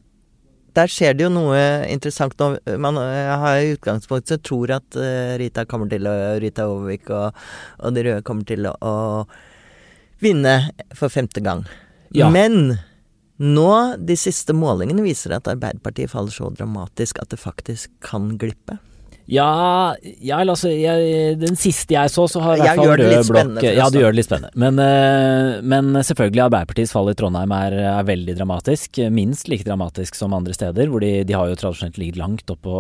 der 0.77 0.91
skjer 0.91 1.17
det 1.17 1.25
jo 1.25 1.31
noe 1.33 1.60
interessant 1.91 2.38
nå. 2.39 2.53
Man 2.79 2.95
har 3.01 3.60
i 3.60 3.74
utgangspunktet 3.74 4.45
tror 4.48 4.71
at 4.77 4.95
Rita 5.41 5.65
kommer 5.67 5.89
til 5.91 6.07
å 6.07 6.13
Rita 6.39 6.69
Overvik 6.71 7.10
og, 7.12 7.41
og, 7.81 7.89
de 7.98 8.05
røde 8.07 8.24
kommer 8.24 8.48
til 8.48 8.69
å, 8.69 8.77
å 8.79 10.24
vinne 10.24 10.55
for 10.95 11.12
femte 11.12 11.43
gang. 11.43 11.65
Ja. 12.15 12.29
Men 12.31 12.77
nå, 13.41 13.71
de 13.98 14.15
siste 14.19 14.55
målingene 14.55 15.03
viser 15.03 15.36
at 15.36 15.51
Arbeiderpartiet 15.51 16.13
faller 16.13 16.31
så 16.31 16.51
dramatisk 16.55 17.19
at 17.19 17.33
det 17.33 17.41
faktisk 17.41 17.91
kan 18.05 18.36
glippe. 18.39 18.77
Ja, 19.30 19.94
ja 20.24 20.40
altså 20.42 20.72
jeg, 20.74 21.36
Den 21.42 21.58
siste 21.60 21.96
jeg 21.96 22.12
så, 22.13 22.25
så 22.32 22.42
har 22.44 22.58
i 22.58 22.63
hvert 22.63 22.80
fall 22.80 22.94
rød 23.00 23.30
blokk 23.30 23.66
Ja, 23.66 23.90
du 23.92 24.00
gjør 24.01 24.13
det 24.13 24.22
litt 24.22 24.30
spennende. 24.30 24.51
Men, 24.60 24.80
uh, 24.82 25.62
men 25.62 25.92
selvfølgelig, 26.01 26.46
Arbeiderpartiets 26.48 26.94
fall 26.96 27.12
i 27.12 27.18
Trondheim 27.18 27.54
er, 27.56 27.78
er, 27.84 28.08
veldig 28.08 28.36
dramatisk. 28.40 29.01
Minst 29.13 29.51
like 29.51 29.68
dramatisk 29.68 30.18
som 30.18 30.36
andre 30.38 30.56
steder, 30.58 30.90
hvor 30.92 31.04
de, 31.04 31.13
de 31.28 31.38
har 31.38 31.51
jo 31.51 31.60
tradisjonelt 31.60 32.00
ligget 32.01 32.22
langt 32.22 32.54
opp 32.54 32.63
på, 32.66 32.78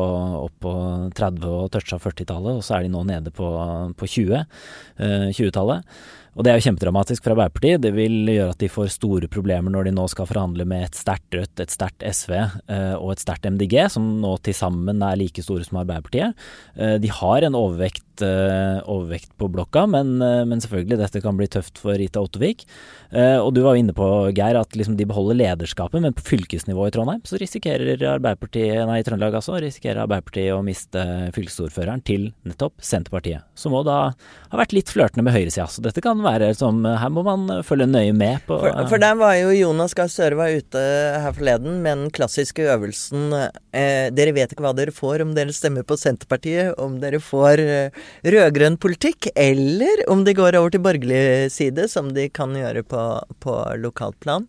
opp 0.47 0.55
på 0.63 0.73
30- 1.17 1.51
og 1.51 1.69
toucha 1.73 1.99
40-tallet, 2.01 2.57
og 2.57 2.65
så 2.65 2.77
er 2.77 2.87
de 2.87 2.95
nå 2.95 3.05
nede 3.07 3.33
på, 3.35 3.51
på 3.97 4.11
20, 4.17 4.41
uh, 4.41 5.29
20-tallet. 5.29 5.85
Og 6.31 6.45
det 6.45 6.51
er 6.51 6.59
jo 6.59 6.63
kjempedramatisk 6.69 7.25
for 7.25 7.33
Arbeiderpartiet. 7.33 7.81
Det 7.83 7.91
vil 7.95 8.29
gjøre 8.31 8.53
at 8.53 8.61
de 8.61 8.69
får 8.71 8.93
store 8.93 9.27
problemer 9.31 9.73
når 9.73 9.89
de 9.89 9.95
nå 9.97 10.05
skal 10.11 10.29
forhandle 10.29 10.63
med 10.67 10.87
et 10.87 10.95
sterkt 10.95 11.35
Rødt, 11.35 11.59
et 11.63 11.71
sterkt 11.71 12.03
SV 12.03 12.33
eh, 12.37 12.93
og 12.95 13.13
et 13.13 13.23
sterkt 13.23 13.47
MDG, 13.47 13.75
som 13.91 14.05
nå 14.23 14.31
til 14.45 14.55
sammen 14.55 15.03
er 15.03 15.19
like 15.19 15.43
store 15.43 15.67
som 15.67 15.81
Arbeiderpartiet. 15.81 16.39
Eh, 16.75 16.95
de 17.03 17.11
har 17.11 17.47
en 17.47 17.57
overvekt 17.59 18.07
uh, 18.21 18.79
overvekt 18.91 19.31
på 19.39 19.47
blokka, 19.49 19.87
men, 19.89 20.19
men, 20.19 20.59
selvfølgelig, 20.61 20.99
dette 20.99 21.21
kan 21.23 21.37
bli 21.39 21.47
tøft 21.49 21.79
for 21.81 21.97
Rita 21.97 22.21
Ottervik. 22.21 22.67
Og 23.11 23.49
du 23.55 23.63
var 23.63 23.73
jo 23.73 23.81
inne 23.81 23.95
på, 23.97 24.05
Geir, 24.37 24.59
at 24.59 24.75
liksom 24.77 24.93
de 24.99 25.07
beholder 25.09 25.39
lederskapet, 25.39 26.03
men 26.03 26.13
på 26.13 26.23
fylkesnivå 26.27 26.85
i 26.85 26.93
Trondheim 26.93 27.23
så 27.27 27.39
risikerer 27.41 28.03
Arbeiderpartiet, 28.11 28.83
nei, 28.87 28.99
i 29.01 29.07
Trøndelag 29.07 29.39
altså, 29.39 29.57
risikerer 29.63 30.03
Arbeiderpartiet 30.03 30.53
å 30.53 30.61
miste 30.65 31.05
fylkesordføreren 31.35 32.05
til 32.07 32.29
nettopp 32.47 32.77
Senterpartiet. 32.85 33.47
Som 33.57 33.75
òg 33.79 33.87
da 33.89 33.97
har 34.13 34.61
vært 34.61 34.77
litt 34.77 34.93
flørtende 34.93 35.25
med 35.25 35.35
høyresida. 35.35 35.67
Så 35.71 35.83
dette 35.83 36.03
kan 36.03 36.20
være 36.25 36.51
som 36.57 36.83
Her 36.85 37.11
må 37.13 37.23
man 37.25 37.63
følge 37.67 37.87
nøye 37.89 38.13
med 38.15 38.43
på 38.47 38.57
For, 38.61 38.81
for 38.91 39.01
der 39.01 39.17
var 39.19 39.35
jo 39.39 39.53
Jonas 39.55 39.95
Gahr 39.97 40.11
Støre 40.11 40.37
var 40.39 40.53
ute 40.53 40.81
her 41.23 41.35
forleden 41.35 41.79
med 41.83 41.97
den 41.97 42.13
klassiske 42.13 42.65
øvelsen 42.73 43.33
eh, 43.35 44.09
Dere 44.13 44.35
vet 44.35 44.53
ikke 44.53 44.65
hva 44.65 44.73
dere 44.77 44.93
får 44.95 45.23
om 45.25 45.33
dere 45.37 45.53
stemmer 45.55 45.85
på 45.87 45.97
Senterpartiet, 45.99 46.73
om 46.81 46.97
dere 47.01 47.21
får 47.23 47.63
eh, 47.63 48.01
rød-grønn 48.25 48.77
politikk, 48.81 49.29
eller 49.35 50.03
om 50.11 50.25
de 50.27 50.35
går 50.37 50.57
over 50.59 50.73
til 50.73 50.83
borgerlig 50.83 51.51
side, 51.53 51.87
som 51.91 52.11
de 52.15 52.27
kan 52.33 52.53
gjøre 52.57 52.83
på, 52.87 53.01
på 53.43 53.57
lokalt 53.81 54.19
plan. 54.23 54.47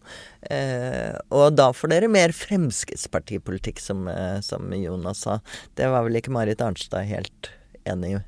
Eh, 0.51 1.15
og 1.35 1.55
da 1.59 1.71
får 1.77 1.95
dere 1.95 2.11
mer 2.13 2.35
Fremskrittspartipolitikk, 2.37 3.81
som, 3.83 4.07
eh, 4.09 4.41
som 4.45 4.73
Jonas 4.75 5.25
sa. 5.27 5.41
Det 5.79 5.91
var 5.93 6.07
vel 6.07 6.19
ikke 6.21 6.35
Marit 6.35 6.63
Arnstad 6.65 7.07
helt 7.11 7.53
enig 7.89 8.17
i? 8.17 8.23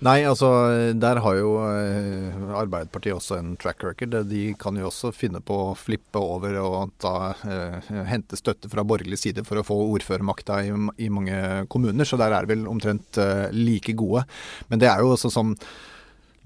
Nei, 0.00 0.22
altså 0.24 0.48
der 0.96 1.18
har 1.20 1.34
jo 1.36 1.50
eh, 1.60 2.36
Arbeiderpartiet 2.56 3.18
også 3.18 3.36
en 3.36 3.50
track 3.60 3.82
record. 3.84 4.14
De 4.30 4.54
kan 4.56 4.78
jo 4.80 4.86
også 4.88 5.10
finne 5.12 5.42
på 5.44 5.58
å 5.66 5.74
flippe 5.76 6.22
over 6.24 6.56
og 6.62 6.94
ta, 7.04 7.34
eh, 7.44 7.90
hente 8.08 8.38
støtte 8.40 8.70
fra 8.72 8.80
borgerlig 8.80 9.18
side 9.20 9.44
for 9.44 9.60
å 9.60 9.64
få 9.66 9.76
ordførermakta 9.90 10.62
i, 10.64 10.70
i, 11.04 11.10
mange 11.12 11.66
kommuner. 11.68 12.08
Så 12.08 12.16
der 12.16 12.32
er 12.32 12.46
det 12.46 12.54
vel 12.54 12.64
omtrent 12.70 13.20
eh, 13.20 13.50
like 13.52 13.92
gode. 13.92 14.24
Men 14.72 14.80
det 14.80 14.88
er 14.88 15.04
jo 15.04 15.12
også 15.16 15.32
sånn 15.36 15.56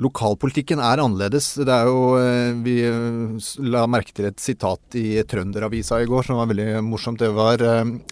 Lokalpolitikken 0.03 0.81
er 0.83 0.99
annerledes. 0.99 1.53
Det 1.55 1.71
er 1.71 1.87
jo, 1.87 2.17
eh, 2.19 2.57
Vi 2.67 2.75
eh, 2.89 3.53
la 3.71 3.85
merke 3.87 4.11
til 4.11 4.27
et 4.33 4.43
sitat 4.43 4.99
i 4.99 5.23
Trønderavisa 5.31 6.01
i 6.03 6.11
går 6.11 6.27
som 6.27 6.41
var 6.43 6.51
veldig 6.51 6.83
morsomt. 6.83 7.23
Det 7.23 7.31
var 7.31 7.63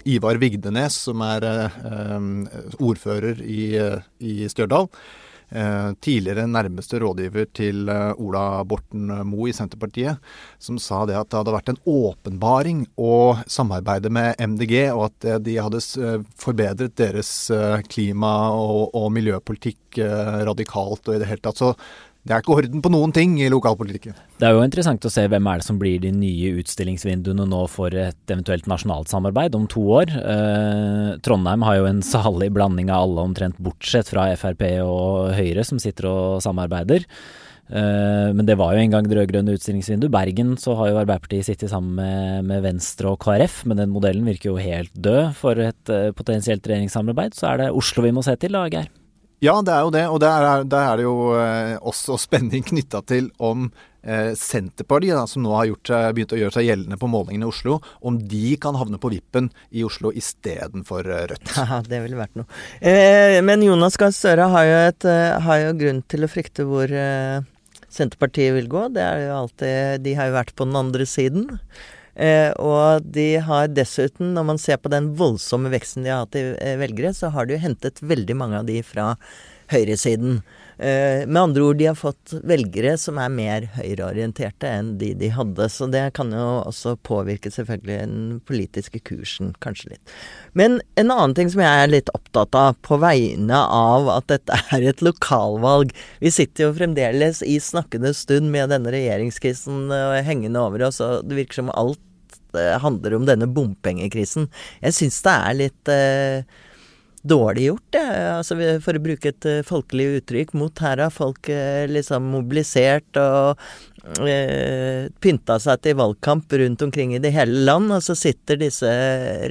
Ivar 0.07 0.39
Vigdenes, 0.39 1.01
som 1.09 1.27
er 1.27 1.49
ordfører 2.79 3.43
i, 3.43 3.67
i 4.23 4.39
Stjørdal. 4.47 4.87
Eh, 5.53 5.93
tidligere 6.01 6.47
nærmeste 6.49 6.97
rådgiver 7.03 7.49
til 7.53 7.89
eh, 7.93 8.21
Ola 8.25 8.63
Borten 8.65 9.11
Moe 9.29 9.51
i 9.51 9.53
Senterpartiet, 9.53 10.17
som 10.57 10.79
sa 10.81 11.03
det 11.05 11.19
at 11.19 11.29
det 11.29 11.37
hadde 11.43 11.53
vært 11.53 11.69
en 11.75 11.81
åpenbaring 11.93 12.87
å 12.97 13.37
samarbeide 13.45 14.09
med 14.09 14.41
MDG, 14.41 14.77
og 14.95 15.11
at 15.11 15.27
eh, 15.29 15.41
de 15.45 15.59
hadde 15.61 15.83
forbedret 16.41 16.97
deres 16.97 17.35
klima- 17.93 18.49
og, 18.57 18.95
og 18.97 19.11
miljøpolitikk 19.13 20.01
radikalt 20.49 21.11
og 21.11 21.19
i 21.19 21.21
det 21.21 21.29
hele 21.29 21.45
tatt. 21.45 21.61
Så 21.61 21.75
det 22.23 22.35
er 22.37 22.43
ikke 22.45 22.55
orden 22.55 22.83
på 22.85 22.91
noen 22.95 23.11
ting 23.15 23.35
i 23.43 23.49
lokalpolitikken. 23.51 24.15
Det 24.39 24.47
er 24.47 24.55
jo 24.55 24.63
interessant 24.63 25.03
å 25.03 25.11
se 25.11 25.25
hvem 25.27 25.47
er 25.51 25.59
det 25.59 25.67
som 25.67 25.79
blir 25.81 25.99
de 26.05 26.13
nye 26.15 26.53
utstillingsvinduene 26.63 27.49
nå 27.51 27.63
for 27.71 27.91
et 27.99 28.31
eventuelt 28.31 28.69
nasjonalt 28.71 29.11
samarbeid 29.11 29.59
om 29.59 29.67
to 29.71 29.83
år. 29.99 30.13
Eh, 30.21 31.09
Trondheim 31.27 31.67
har 31.67 31.81
jo 31.81 31.89
en 31.91 32.03
salig 32.07 32.53
blanding 32.55 32.93
av 32.95 33.09
alle 33.09 33.27
omtrent, 33.27 33.59
bortsett 33.59 34.13
fra 34.15 34.29
Frp 34.39 34.63
og 34.85 35.35
Høyre, 35.35 35.67
som 35.67 35.83
sitter 35.83 36.13
og 36.13 36.45
samarbeider. 36.47 37.09
Eh, 37.73 38.31
men 38.39 38.47
det 38.47 38.59
var 38.61 38.77
jo 38.77 38.85
en 38.85 38.95
gang 38.95 39.11
det 39.11 39.19
rød-grønne 39.19 39.59
utstillingsvinduet. 39.59 40.15
Bergen 40.15 40.55
så 40.63 40.79
har 40.79 40.93
jo 40.93 41.03
Arbeiderpartiet 41.03 41.51
sittet 41.51 41.75
sammen 41.75 41.99
med, 41.99 42.47
med, 42.47 42.63
Venstre 42.69 43.17
og 43.17 43.23
KrF, 43.27 43.65
men 43.67 43.83
den 43.83 43.91
modellen 43.91 44.31
virker 44.31 44.53
jo 44.53 44.63
helt 44.63 44.95
død 44.95 45.35
for 45.43 45.59
et 45.59 45.91
eh, 45.91 46.13
potensielt 46.15 46.63
regjeringssamarbeid. 46.71 47.35
Så 47.35 47.51
er 47.51 47.65
det 47.65 47.73
Oslo 47.75 48.07
vi 48.07 48.15
må 48.15 48.23
se 48.23 48.39
til, 48.39 48.55
da, 48.55 48.69
Geir. 48.71 48.93
Ja, 49.43 49.57
det 49.65 49.73
er 49.75 49.87
jo 49.87 49.91
det. 49.91 50.03
Og 50.07 50.21
der 50.23 50.45
er, 50.47 50.67
der 50.71 50.85
er 50.93 51.01
det 51.01 51.07
jo 51.09 51.17
eh, 51.35 51.75
også 51.83 52.19
spenning 52.21 52.63
knytta 52.69 53.01
til 53.11 53.33
om 53.43 53.67
eh, 54.07 54.33
Senterpartiet, 54.39 55.17
da, 55.19 55.25
som 55.27 55.43
nå 55.43 55.55
har 55.57 55.67
gjort, 55.73 55.91
begynt 56.15 56.35
å 56.37 56.39
gjøre 56.39 56.55
seg 56.55 56.69
gjeldende 56.69 56.99
på 57.01 57.11
målingene 57.11 57.49
i 57.49 57.51
Oslo, 57.51 57.81
om 58.07 58.21
de 58.31 58.55
kan 58.63 58.79
havne 58.79 59.01
på 59.03 59.11
vippen 59.11 59.51
i 59.75 59.83
Oslo 59.87 60.13
istedenfor 60.15 61.11
eh, 61.11 61.25
Rødt. 61.33 61.55
Ja, 61.59 61.81
det 61.87 62.03
ville 62.05 62.21
vært 62.21 62.39
noe. 62.39 62.47
Eh, 62.79 63.41
men 63.43 63.65
Jonas 63.67 63.99
Gahr 63.99 64.15
Støre 64.15 64.47
har, 64.53 64.71
eh, 64.93 65.41
har, 65.47 65.65
jo 65.67 65.75
grunn 65.81 66.05
til 66.07 66.23
å 66.23 66.31
frykte 66.31 66.69
hvor 66.69 66.95
eh, 66.95 67.43
Senterpartiet 67.93 68.55
vil 68.57 68.71
gå. 68.71 68.87
Det 68.95 69.03
er 69.03 69.27
jo 69.27 69.41
alltid 69.41 70.07
De 70.07 70.15
har 70.17 70.31
jo 70.31 70.39
vært 70.39 70.55
på 70.57 70.69
den 70.71 70.79
andre 70.79 71.09
siden. 71.09 71.51
Eh, 72.15 72.51
og 72.61 73.07
de 73.15 73.41
har 73.41 73.71
dessuten, 73.73 74.35
når 74.37 74.49
man 74.51 74.61
ser 74.61 74.81
på 74.83 74.93
den 74.93 75.13
voldsomme 75.17 75.73
veksten 75.73 76.05
de 76.05 76.13
har 76.13 76.27
hatt 76.27 76.37
i 76.37 76.45
eh, 76.59 76.77
velgere, 76.81 77.15
så 77.17 77.33
har 77.33 77.49
de 77.49 77.57
jo 77.57 77.65
hentet 77.65 78.03
veldig 78.05 78.37
mange 78.37 78.61
av 78.61 78.69
de 78.69 78.83
fra 78.85 79.15
høyresiden. 79.73 80.43
Eh, 80.83 81.27
med 81.27 81.43
andre 81.43 81.63
ord, 81.63 81.77
de 81.77 81.87
har 81.87 81.95
fått 81.95 82.33
velgere 82.43 82.97
som 82.99 83.19
er 83.23 83.31
mer 83.31 83.67
høyreorienterte 83.77 84.67
enn 84.67 84.89
de 84.99 85.13
de 85.15 85.29
hadde. 85.31 85.69
Så 85.71 85.87
det 85.93 86.03
kan 86.17 86.33
jo 86.35 86.47
også 86.65 86.97
påvirke 87.07 87.53
selvfølgelig 87.55 87.99
den 88.01 88.41
politiske 88.49 88.99
kursen, 89.07 89.53
kanskje 89.63 89.93
litt. 89.93 90.15
Men 90.59 90.81
en 90.99 91.13
annen 91.15 91.37
ting 91.39 91.53
som 91.53 91.63
jeg 91.63 91.85
er 91.85 91.93
litt 91.93 92.11
opptatt 92.19 92.59
av, 92.59 92.81
på 92.83 92.99
vegne 93.03 93.61
av 93.63 94.11
at 94.11 94.27
dette 94.33 94.59
er 94.75 94.89
et 94.91 95.05
lokalvalg 95.05 95.93
Vi 96.23 96.33
sitter 96.35 96.67
jo 96.67 96.75
fremdeles 96.75 97.45
i 97.47 97.61
snakkende 97.63 98.11
stund 98.17 98.51
med 98.51 98.75
denne 98.75 98.91
regjeringskrisen 98.91 99.87
hengende 100.27 100.67
over 100.67 100.89
oss, 100.89 100.99
og 101.05 101.29
det 101.29 101.39
virker 101.39 101.63
som 101.63 101.71
alt 101.79 102.01
handler 102.83 103.15
om 103.17 103.25
denne 103.25 103.47
bompengekrisen. 103.49 104.51
Jeg 104.83 104.99
syns 104.99 105.23
det 105.25 105.33
er 105.33 105.57
litt 105.57 105.93
eh, 105.93 106.61
dårlig 107.23 107.69
gjort, 107.69 107.87
det. 107.95 108.05
Altså, 108.33 108.59
for 108.83 108.99
å 108.99 109.03
bruke 109.03 109.31
et 109.31 109.49
uh, 109.49 109.63
folkelig 109.67 110.09
uttrykk. 110.19 110.53
Mot 110.59 110.83
her 110.83 111.05
har 111.05 111.15
folk 111.15 111.49
uh, 111.53 111.85
liksom 111.91 112.31
mobilisert 112.33 113.19
og 113.21 113.61
eh, 114.27 115.07
pynta 115.23 115.59
seg 115.63 115.83
til 115.85 115.95
valgkamp 116.01 116.51
rundt 116.59 116.83
omkring 116.83 117.15
i 117.15 117.21
det 117.23 117.31
hele 117.37 117.63
land, 117.69 117.93
og 117.95 118.03
så 118.03 118.17
sitter 118.19 118.59
disse 118.59 118.91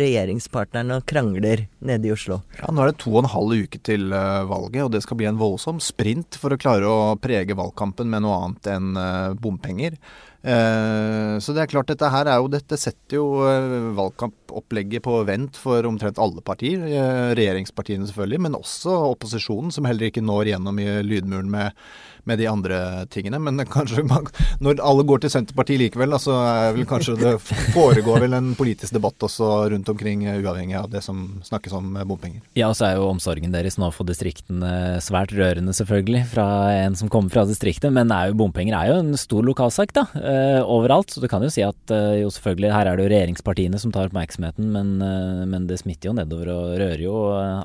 regjeringspartnerne 0.02 1.00
og 1.00 1.06
krangler 1.08 1.66
nede 1.80 2.10
i 2.10 2.12
Oslo. 2.12 2.42
Ja, 2.60 2.72
Nå 2.72 2.84
er 2.84 2.92
det 2.92 3.00
to 3.04 3.14
og 3.14 3.24
en 3.24 3.32
halv 3.32 3.56
uke 3.64 3.80
til 3.80 4.12
valget, 4.12 4.84
og 4.84 4.92
det 4.96 5.04
skal 5.06 5.22
bli 5.22 5.30
en 5.30 5.40
voldsom 5.40 5.80
sprint 5.84 6.36
for 6.42 6.52
å 6.52 6.60
klare 6.60 6.90
å 6.90 7.16
prege 7.22 7.56
valgkampen 7.56 8.12
med 8.12 8.26
noe 8.26 8.42
annet 8.42 8.72
enn 8.74 8.92
bompenger. 9.40 9.96
Eh, 10.42 11.36
så 11.40 11.54
det 11.54 11.64
er 11.64 11.70
klart, 11.70 11.90
dette 11.92 12.08
her 12.10 12.26
er 12.26 12.40
jo 12.42 12.48
Dette 12.50 12.78
setter 12.82 13.20
jo 13.20 13.26
eh, 13.46 13.92
valgkampopplegget 13.94 15.04
på 15.06 15.20
vent 15.28 15.60
for 15.60 15.86
omtrent 15.86 16.22
alle 16.22 16.42
partier. 16.46 16.82
Eh, 16.88 17.34
regjeringspartiene 17.38 18.10
selvfølgelig, 18.10 18.42
men 18.48 18.58
også 18.58 18.96
opposisjonen, 19.12 19.74
som 19.74 19.86
heller 19.90 20.10
ikke 20.10 20.26
når 20.26 20.56
gjennom 20.56 20.82
i 20.82 20.90
lydmuren 21.06 21.52
med 21.52 21.78
med 22.24 22.40
de 22.40 22.48
andre 22.50 23.06
tingene. 23.10 23.40
Men 23.42 23.62
kanskje 23.70 24.04
man, 24.08 24.28
når 24.64 24.82
alle 24.86 25.06
går 25.08 25.24
til 25.24 25.34
Senterpartiet 25.34 25.82
likevel, 25.82 26.16
så 26.22 26.38
er 26.44 26.76
vel 26.76 26.88
kanskje 26.90 27.18
det 27.20 27.34
foregår 27.76 28.26
vel 28.26 28.38
en 28.38 28.52
politisk 28.58 28.96
debatt 28.98 29.22
også 29.26 29.50
rundt 29.74 29.90
omkring, 29.92 30.26
uavhengig 30.42 30.78
av 30.78 30.90
det 30.92 31.04
som 31.06 31.42
snakkes 31.48 31.76
om 31.78 31.96
bompenger. 32.08 32.42
Ja, 32.58 32.70
og 32.72 32.78
så 32.78 32.90
er 32.90 33.00
jo 33.00 33.10
omsorgen 33.10 33.54
deres 33.54 33.80
nå 33.82 33.92
for 33.96 34.08
distriktene 34.08 35.02
svært 35.04 35.34
rørende, 35.36 35.76
selvfølgelig, 35.78 36.26
fra 36.34 36.48
en 36.84 36.98
som 37.00 37.12
kommer 37.12 37.34
fra 37.34 37.46
distriktet. 37.50 37.94
Men 37.94 38.14
er 38.14 38.32
jo, 38.32 38.38
bompenger 38.42 38.78
er 38.78 38.92
jo 38.92 39.00
en 39.02 39.14
stor 39.20 39.46
lokalsak, 39.48 39.94
da, 39.98 40.08
uh, 40.32 40.62
overalt. 40.64 41.12
Så 41.12 41.22
du 41.22 41.28
kan 41.32 41.44
jo 41.44 41.52
si 41.54 41.64
at 41.66 41.94
uh, 41.94 42.16
jo 42.18 42.32
selvfølgelig, 42.34 42.72
her 42.74 42.90
er 42.90 42.98
det 42.98 43.06
jo 43.06 43.12
regjeringspartiene 43.14 43.82
som 43.82 43.94
tar 43.94 44.10
oppmerksomheten, 44.10 44.72
men, 44.74 44.94
uh, 45.04 45.44
men 45.50 45.68
det 45.70 45.82
smitter 45.84 46.12
jo 46.12 46.18
nedover 46.18 46.54
og 46.56 46.76
rører 46.82 47.04
jo 47.04 47.16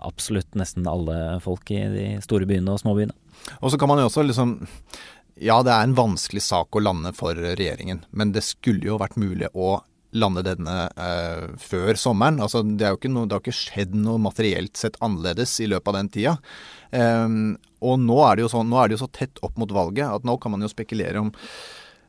absolutt 0.03 0.59
nesten 0.59 0.89
alle 0.91 1.39
folk 1.45 1.71
i 1.75 1.83
de 1.93 2.07
store 2.25 2.49
byene 2.49 2.75
og 2.75 2.83
småbyene. 2.83 3.17
Og 3.61 3.73
så 3.73 3.81
kan 3.81 3.91
man 3.91 4.01
jo 4.03 4.09
også 4.09 4.25
liksom 4.27 4.57
Ja, 5.37 5.61
det 5.63 5.71
er 5.71 5.85
en 5.85 5.97
vanskelig 5.97 6.43
sak 6.43 6.75
å 6.75 6.81
lande 6.83 7.13
for 7.17 7.37
regjeringen, 7.37 8.05
men 8.11 8.33
det 8.33 8.45
skulle 8.47 8.89
jo 8.89 9.01
vært 9.01 9.19
mulig 9.21 9.53
å 9.53 9.77
lande 10.17 10.43
denne 10.47 10.77
eh, 10.97 11.47
før 11.61 11.99
sommeren. 12.01 12.41
Altså, 12.43 12.63
det, 12.63 12.93
noe, 13.11 13.27
det, 13.27 13.37
har 13.37 13.43
ikke 13.43 13.57
skjedd 13.57 13.97
noe 13.99 14.21
materielt 14.23 14.79
sett 14.79 14.99
annerledes 15.05 15.59
i 15.61 15.69
løpet 15.71 15.93
av 15.93 15.99
den 15.99 16.13
tida. 16.13 16.37
Um, 16.91 17.57
og 17.85 17.99
nå 18.01 18.21
er, 18.25 18.37
det 18.37 18.47
jo 18.47 18.53
sånn, 18.53 18.71
nå 18.71 18.79
er 18.81 18.89
det 18.89 18.97
jo 18.97 19.03
så 19.05 19.11
tett 19.13 19.43
opp 19.45 19.59
mot 19.61 19.73
valget 19.75 20.09
at 20.09 20.27
nå 20.27 20.39
kan 20.41 20.55
man 20.55 20.65
jo 20.65 20.71
spekulere 20.73 21.21
om 21.21 21.33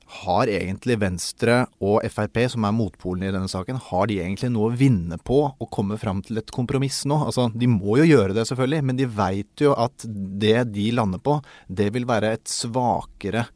har 0.07 0.49
egentlig 0.51 0.97
Venstre 1.01 1.65
og 1.83 2.05
Frp, 2.11 2.39
som 2.53 2.67
er 2.67 2.75
motpolene 2.75 3.29
i 3.29 3.33
denne 3.35 3.51
saken, 3.51 3.79
har 3.89 4.07
de 4.07 4.19
egentlig 4.23 4.51
noe 4.53 4.71
å 4.71 4.77
vinne 4.79 5.19
på 5.27 5.41
å 5.51 5.69
komme 5.73 5.99
fram 5.99 6.21
til 6.25 6.39
et 6.39 6.53
kompromiss 6.55 7.03
nå? 7.09 7.19
Altså, 7.27 7.49
De 7.51 7.67
må 7.71 7.99
jo 8.01 8.07
gjøre 8.07 8.37
det, 8.37 8.47
selvfølgelig, 8.49 8.85
men 8.87 8.99
de 8.99 9.09
veit 9.17 9.63
jo 9.63 9.73
at 9.75 10.07
det 10.07 10.69
de 10.71 10.87
lander 10.95 11.21
på, 11.23 11.39
det 11.67 11.91
vil 11.95 12.07
være 12.07 12.37
et 12.37 12.47
svakere 12.51 13.47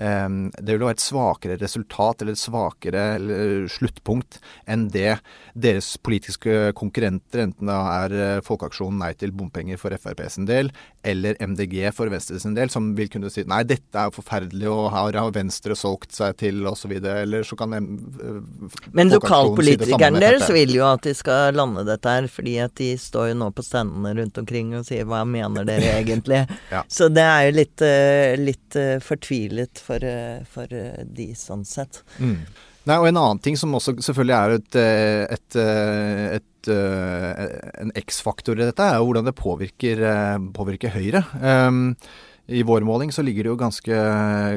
det 0.00 0.72
vil 0.72 0.84
være 0.86 0.96
et 0.96 1.02
svakere 1.04 1.58
resultat 1.60 2.22
eller 2.22 2.36
et 2.36 2.40
svakere 2.40 3.02
sluttpunkt 3.68 4.38
enn 4.70 4.86
det 4.92 5.18
deres 5.52 5.94
politiske 6.02 6.72
konkurrenter, 6.78 7.44
enten 7.44 7.70
det 7.70 7.76
er 7.76 8.14
eh, 8.16 8.42
Folkeaksjonen 8.44 9.00
Nei 9.00 9.12
til 9.18 9.32
bompenger 9.34 9.80
for 9.80 9.94
Frp 10.00 10.22
sin 10.32 10.46
del, 10.48 10.70
eller 11.06 11.38
MDG 11.40 11.90
for 11.96 12.10
Venstre 12.12 12.40
sin 12.40 12.54
del, 12.56 12.70
som 12.72 12.90
vil 12.96 13.10
kunne 13.12 13.30
si 13.32 13.44
nei, 13.48 13.62
dette 13.68 13.96
er 13.96 14.12
forferdelig, 14.14 14.68
og 14.70 14.90
her 14.94 15.18
har 15.20 15.34
Venstre 15.34 15.76
solgt 15.78 16.14
seg 16.16 16.36
til 16.40 16.66
osv. 16.68 16.92
Eller 17.00 17.46
så 17.46 17.56
kan 17.58 17.74
de, 17.74 17.80
Men 18.96 19.12
lokalpolitikerne 19.12 20.20
deres 20.22 20.48
vil 20.52 20.74
jo 20.76 20.86
at 20.88 21.06
de 21.06 21.14
skal 21.16 21.56
lande 21.56 21.86
dette 21.88 22.16
her, 22.16 22.28
fordi 22.30 22.58
at 22.62 22.76
de 22.80 22.92
står 23.00 23.32
jo 23.32 23.38
nå 23.42 23.50
på 23.56 23.64
standene 23.64 24.14
rundt 24.18 24.40
omkring 24.42 24.74
og 24.78 24.86
sier 24.88 25.08
hva 25.08 25.22
mener 25.28 25.66
dere 25.68 25.96
egentlig? 26.02 26.44
ja. 26.72 26.84
Så 26.88 27.10
det 27.12 27.24
er 27.26 27.48
jo 27.48 27.56
litt, 27.56 27.86
eh, 27.86 28.36
litt 28.40 28.78
eh, 28.78 28.96
fortvilet 29.04 29.80
for, 29.90 30.06
eh, 30.06 30.42
for 30.46 30.70
eh, 30.74 31.02
de, 31.06 31.32
sånn 31.38 31.66
sett. 31.66 32.02
Mm. 32.22 32.38
Nei, 32.88 32.96
og 32.96 33.10
En 33.10 33.20
annen 33.20 33.42
ting 33.44 33.58
som 33.60 33.74
også 33.76 33.98
selvfølgelig 34.00 34.36
er 34.36 34.56
et, 34.56 34.80
eh, 34.80 35.36
et, 35.36 35.58
et, 36.38 36.72
en 37.82 37.94
X-faktor 38.06 38.58
i 38.58 38.66
dette, 38.70 38.86
er 38.86 39.04
hvordan 39.04 39.28
det 39.28 39.36
påvirker, 39.38 40.02
påvirker 40.56 40.94
Høyre. 40.94 41.24
Um, 41.40 41.94
i 42.50 42.64
vår 42.66 42.82
måling 42.82 43.12
så 43.14 43.22
ligger 43.22 43.46
det 43.46 43.50
jo 43.52 43.58
ganske, 43.60 43.98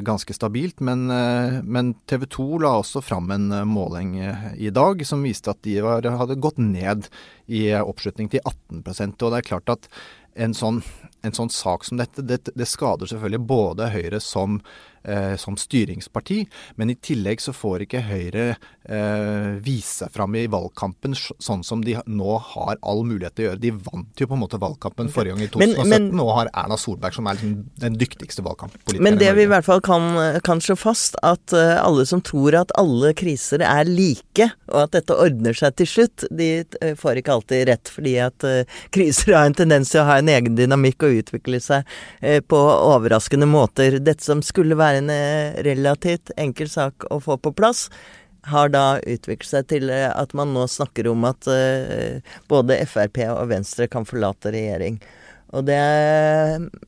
ganske 0.08 0.34
stabilt, 0.34 0.80
men, 0.82 1.04
men 1.62 1.92
TV 2.10 2.24
2 2.26 2.46
la 2.64 2.72
også 2.80 3.04
fram 3.06 3.30
en 3.36 3.52
måling 3.70 4.16
i 4.58 4.72
dag 4.74 5.04
som 5.06 5.22
viste 5.22 5.54
at 5.54 5.62
de 5.68 5.76
var, 5.86 6.02
hadde 6.02 6.40
gått 6.42 6.58
ned 6.58 7.06
i 7.46 7.68
oppslutning 7.78 8.32
til 8.34 8.42
18% 8.50 9.22
Og 9.22 9.36
det 9.36 9.44
er 9.44 9.50
klart 9.52 9.70
at 9.76 9.86
en 10.34 10.56
sånn, 10.58 10.82
en 11.22 11.38
sånn 11.38 11.52
sak 11.54 11.86
som 11.86 12.02
dette, 12.02 12.26
det, 12.26 12.40
det 12.56 12.70
skader 12.70 13.10
selvfølgelig 13.10 13.46
både 13.50 13.92
Høyre 13.94 14.22
som 14.24 14.58
eh, 15.04 15.36
som 15.38 15.58
styringsparti, 15.60 16.44
men 16.76 16.94
i 16.94 16.96
tillegg 16.96 17.42
så 17.42 17.54
får 17.56 17.86
ikke 17.86 18.04
Høyre 18.08 18.46
eh, 18.54 19.60
vise 19.64 20.04
seg 20.04 20.14
fram 20.14 20.36
i 20.36 20.46
valgkampen 20.52 21.16
sånn 21.16 21.64
som 21.66 21.84
de 21.86 21.96
nå 22.06 22.38
har 22.54 22.80
all 22.82 23.04
mulighet 23.08 23.38
til 23.38 23.46
å 23.46 23.48
gjøre. 23.50 23.62
De 23.64 23.72
vant 23.76 24.24
jo 24.24 24.30
på 24.30 24.38
en 24.38 24.44
måte 24.44 24.60
valgkampen 24.62 25.12
forrige 25.14 25.36
gang 25.36 25.46
i 25.46 25.50
2017. 25.54 25.82
Men, 25.84 25.92
men, 25.94 26.10
nå 26.18 26.28
har 26.38 26.52
Erna 26.52 26.78
Solberg 26.80 27.16
som 27.18 27.30
er 27.30 27.38
liksom 27.38 27.56
den 27.84 27.98
dyktigste 28.00 28.46
valgkamppolitikeren 28.46 29.06
Men 29.06 29.20
det 29.22 29.32
vi 29.38 29.46
i 29.46 29.52
hvert 29.52 29.68
fall 29.68 29.84
kan, 29.84 30.10
kan 30.46 30.62
slå 30.64 30.78
fast, 30.80 31.18
at 31.26 31.56
uh, 31.56 31.78
alle 31.84 32.06
som 32.10 32.22
tror 32.24 32.58
at 32.64 32.74
alle 32.80 33.14
kriser 33.18 33.64
er 33.66 33.90
like, 33.90 34.50
og 34.72 34.80
at 34.86 34.96
dette 34.98 35.18
ordner 35.18 35.58
seg 35.58 35.78
til 35.80 35.90
slutt, 35.90 36.26
de 36.32 36.50
uh, 36.64 36.94
får 37.00 37.22
ikke 37.22 37.38
alltid 37.38 37.68
rett, 37.70 37.92
fordi 37.94 38.16
at 38.24 38.48
uh, 38.48 38.82
kriser 38.96 39.36
har 39.38 39.50
en 39.50 39.58
tendens 39.58 39.94
til 39.94 40.04
å 40.04 40.08
ha 40.10 40.20
en 40.22 40.32
egen 40.32 40.58
dynamikk 40.60 41.06
og 41.06 41.22
utvikle 41.24 41.60
seg 41.64 41.88
på 42.50 42.58
overraskende 42.58 43.46
måter. 43.50 43.98
Dette 44.04 44.24
som 44.26 44.42
skulle 44.46 44.78
være 44.80 44.93
er 44.94 45.02
en 45.02 45.14
eh, 45.14 45.64
relativt 45.66 46.32
enkel 46.38 46.70
sak 46.72 47.08
å 47.12 47.20
få 47.24 47.38
på 47.42 47.54
plass, 47.58 47.88
har 48.52 48.72
da 48.74 49.00
utviklet 49.00 49.50
seg 49.50 49.68
til 49.72 49.92
eh, 49.94 50.10
at 50.12 50.34
man 50.38 50.54
nå 50.56 50.66
snakker 50.70 51.08
om 51.12 51.24
at 51.28 51.48
uh, 51.48 52.20
både 52.52 52.82
Frp 52.90 53.22
og 53.30 53.48
Venstre 53.54 53.88
kan 53.92 54.08
forlate 54.08 54.52
regjering. 54.56 55.00
Og 55.54 55.68
det 55.68 55.80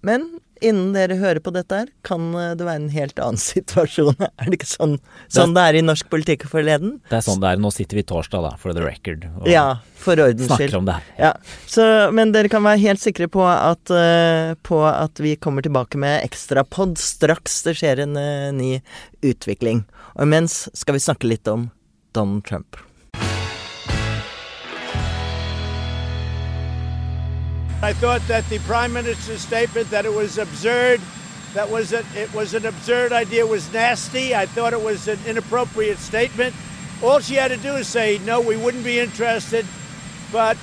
Men 0.03 0.27
innen 0.61 0.93
dere 0.95 1.17
hører 1.19 1.41
på 1.43 1.51
dette 1.55 1.81
her, 1.81 1.89
kan 2.07 2.31
det 2.31 2.63
være 2.63 2.83
en 2.83 2.91
helt 2.93 3.19
annen 3.21 3.41
situasjon. 3.51 4.15
Er 4.19 4.47
det 4.49 4.59
ikke 4.59 4.69
sånn, 4.69 4.97
sånn 5.31 5.55
det, 5.55 5.65
er, 5.65 5.79
i 5.79 5.83
norsk 5.85 6.09
politikk 6.11 6.47
forleden? 6.51 6.97
Det 7.09 7.19
er 7.19 7.25
sånn 7.25 7.41
det 7.43 7.51
er. 7.53 7.61
Nå 7.61 7.71
sitter 7.75 7.99
vi 7.99 8.05
torsdag, 8.07 8.45
da, 8.45 8.53
for 8.61 8.77
the 8.77 8.83
record. 8.85 9.27
Og 9.41 9.49
ja, 9.51 9.65
for 9.99 10.19
ordens 10.21 10.47
skyld. 10.47 10.57
Snakker 10.69 10.79
om 10.79 10.89
det 10.89 10.97
her. 10.97 11.11
Ja. 11.19 11.31
Så, 11.71 11.85
men 12.15 12.33
dere 12.35 12.51
kan 12.51 12.65
være 12.65 12.81
helt 12.83 13.03
sikre 13.03 13.29
på 13.31 13.43
at, 13.45 13.91
uh, 13.91 14.55
på 14.65 14.81
at 14.89 15.21
vi 15.23 15.35
kommer 15.41 15.65
tilbake 15.65 15.99
med 16.01 16.21
ekstrapod 16.25 16.97
straks 17.01 17.61
det 17.65 17.77
skjer 17.79 18.05
en 18.05 18.17
uh, 18.19 18.51
ny 18.55 18.77
utvikling. 19.25 19.85
Og 20.15 20.27
imens 20.27 20.65
skal 20.77 20.97
vi 20.97 21.05
snakke 21.05 21.29
litt 21.29 21.49
om 21.51 21.69
Donald 22.15 22.45
Trump. 22.47 22.79
I 27.85 27.93
thought 27.93 28.25
that 28.27 28.49
the 28.49 28.57
Prime 28.65 28.93
Minister's 28.93 29.41
statement 29.41 29.91
that 29.91 30.05
it 30.05 30.13
was 30.21 30.39
absurd, 30.39 30.99
that 31.53 31.69
was 31.69 31.93
a, 31.93 32.01
it 32.15 32.33
was 32.33 32.55
an 32.55 32.65
absurd 32.65 33.13
idea, 33.13 33.45
was 33.45 33.71
nasty. 33.71 34.33
I 34.33 34.47
thought 34.47 34.73
it 34.73 34.81
was 34.81 35.07
an 35.07 35.19
inappropriate 35.27 35.99
statement. 35.99 36.55
All 37.03 37.19
she 37.19 37.35
had 37.35 37.49
to 37.49 37.57
do 37.57 37.75
is 37.75 37.87
say, 37.87 38.17
no, 38.25 38.41
we 38.41 38.57
wouldn't 38.57 38.83
be 38.83 38.97
interested, 38.99 39.67
but 40.31 40.57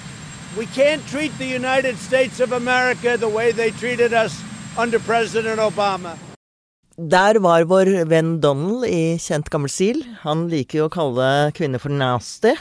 we 0.58 0.66
can't 0.66 1.06
treat 1.06 1.30
the 1.38 1.46
United 1.46 1.96
States 1.96 2.40
of 2.40 2.50
America 2.50 3.16
the 3.16 3.28
way 3.28 3.52
they 3.52 3.70
treated 3.70 4.12
us 4.12 4.42
under 4.76 4.98
President 4.98 5.60
Obama. 5.60 6.18
Der 6.98 7.38
var 7.38 7.62
vår 7.64 8.04
venn 8.04 8.40
Donald 8.40 8.84
i 8.84 9.16
Kjent 9.18 9.46
gammel 9.48 9.70
stil. 9.70 10.02
Han 10.26 10.48
liker 10.50 10.82
jo 10.82 10.90
å 10.90 10.92
kalle 10.92 11.52
kvinner 11.54 11.78
for 11.78 11.94
nasty. 11.94 12.56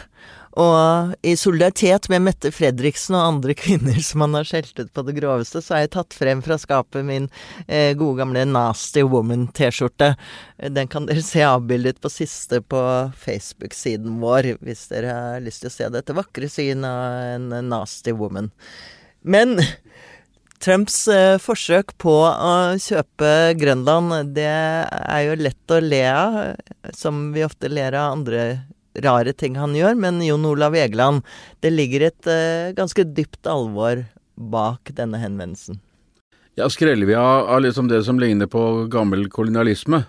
Og 0.59 1.13
i 1.23 1.35
solidaritet 1.39 2.09
med 2.11 2.25
Mette 2.25 2.51
Fredriksen 2.51 3.15
og 3.15 3.27
andre 3.27 3.55
kvinner 3.63 3.99
som 4.03 4.25
han 4.25 4.35
har 4.35 4.47
skjelt 4.47 4.77
ut 4.79 4.91
på 4.93 5.05
det 5.07 5.15
groveste, 5.19 5.61
så 5.63 5.75
har 5.75 5.85
jeg 5.85 5.93
tatt 5.95 6.17
frem 6.17 6.43
fra 6.43 6.57
skapet 6.59 7.05
min 7.07 7.29
eh, 7.67 7.93
gode 7.99 8.19
gamle 8.19 8.43
Nasty 8.49 9.05
Woman-T-skjorte. 9.07 10.13
Den 10.75 10.91
kan 10.91 11.07
dere 11.07 11.23
se 11.25 11.45
avbildet 11.47 12.01
på 12.03 12.11
siste 12.11 12.61
på 12.61 12.81
Facebook-siden 13.21 14.19
vår, 14.23 14.55
hvis 14.65 14.89
dere 14.91 15.15
har 15.15 15.45
lyst 15.45 15.63
til 15.63 15.71
å 15.71 15.77
se 15.77 15.91
dette 15.95 16.17
vakre 16.17 16.51
syn 16.51 16.83
av 16.87 17.37
en 17.37 17.69
Nasty 17.71 18.11
Woman. 18.15 18.51
Men 19.21 19.55
Trumps 20.61 21.07
eh, 21.09 21.39
forsøk 21.41 21.95
på 22.01 22.17
å 22.27 22.51
kjøpe 22.77 23.31
Grønland, 23.57 24.35
det 24.35 24.51
er 24.51 25.23
jo 25.25 25.39
lett 25.39 25.73
å 25.73 25.79
le 25.81 26.03
av, 26.11 26.37
som 26.93 27.29
vi 27.33 27.47
ofte 27.47 27.71
ler 27.71 27.95
av 27.97 28.19
andre 28.19 28.43
rare 28.99 29.33
ting 29.33 29.55
han 29.59 29.75
gjør, 29.77 29.95
men 29.99 30.19
Jon 30.25 30.47
Olav 30.49 30.75
Egeland, 30.75 31.23
det 31.63 31.71
ligger 31.73 32.09
et 32.09 32.29
uh, 32.29 32.71
ganske 32.77 33.05
dypt 33.15 33.47
alvor 33.47 34.03
bak 34.35 34.91
denne 34.97 35.19
henvendelsen. 35.21 35.79
Ja, 36.59 36.67
skreller 36.67 37.07
vi 37.07 37.15
av, 37.15 37.47
liksom 37.63 37.87
det 37.87 38.01
som 38.03 38.19
ligner 38.19 38.49
på 38.51 38.87
gammel 38.91 39.29
kolonialisme, 39.31 40.03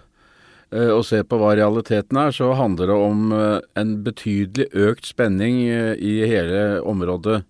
og 0.72 1.02
ser 1.04 1.26
på 1.28 1.36
hva 1.36 1.50
realiteten 1.52 2.16
er, 2.16 2.32
så 2.32 2.54
handler 2.56 2.88
det 2.88 2.94
om 2.96 3.32
en 3.76 3.90
betydelig 4.06 4.70
økt 4.72 5.04
spenning 5.04 5.58
i 5.68 6.14
hele 6.24 6.80
området 6.88 7.42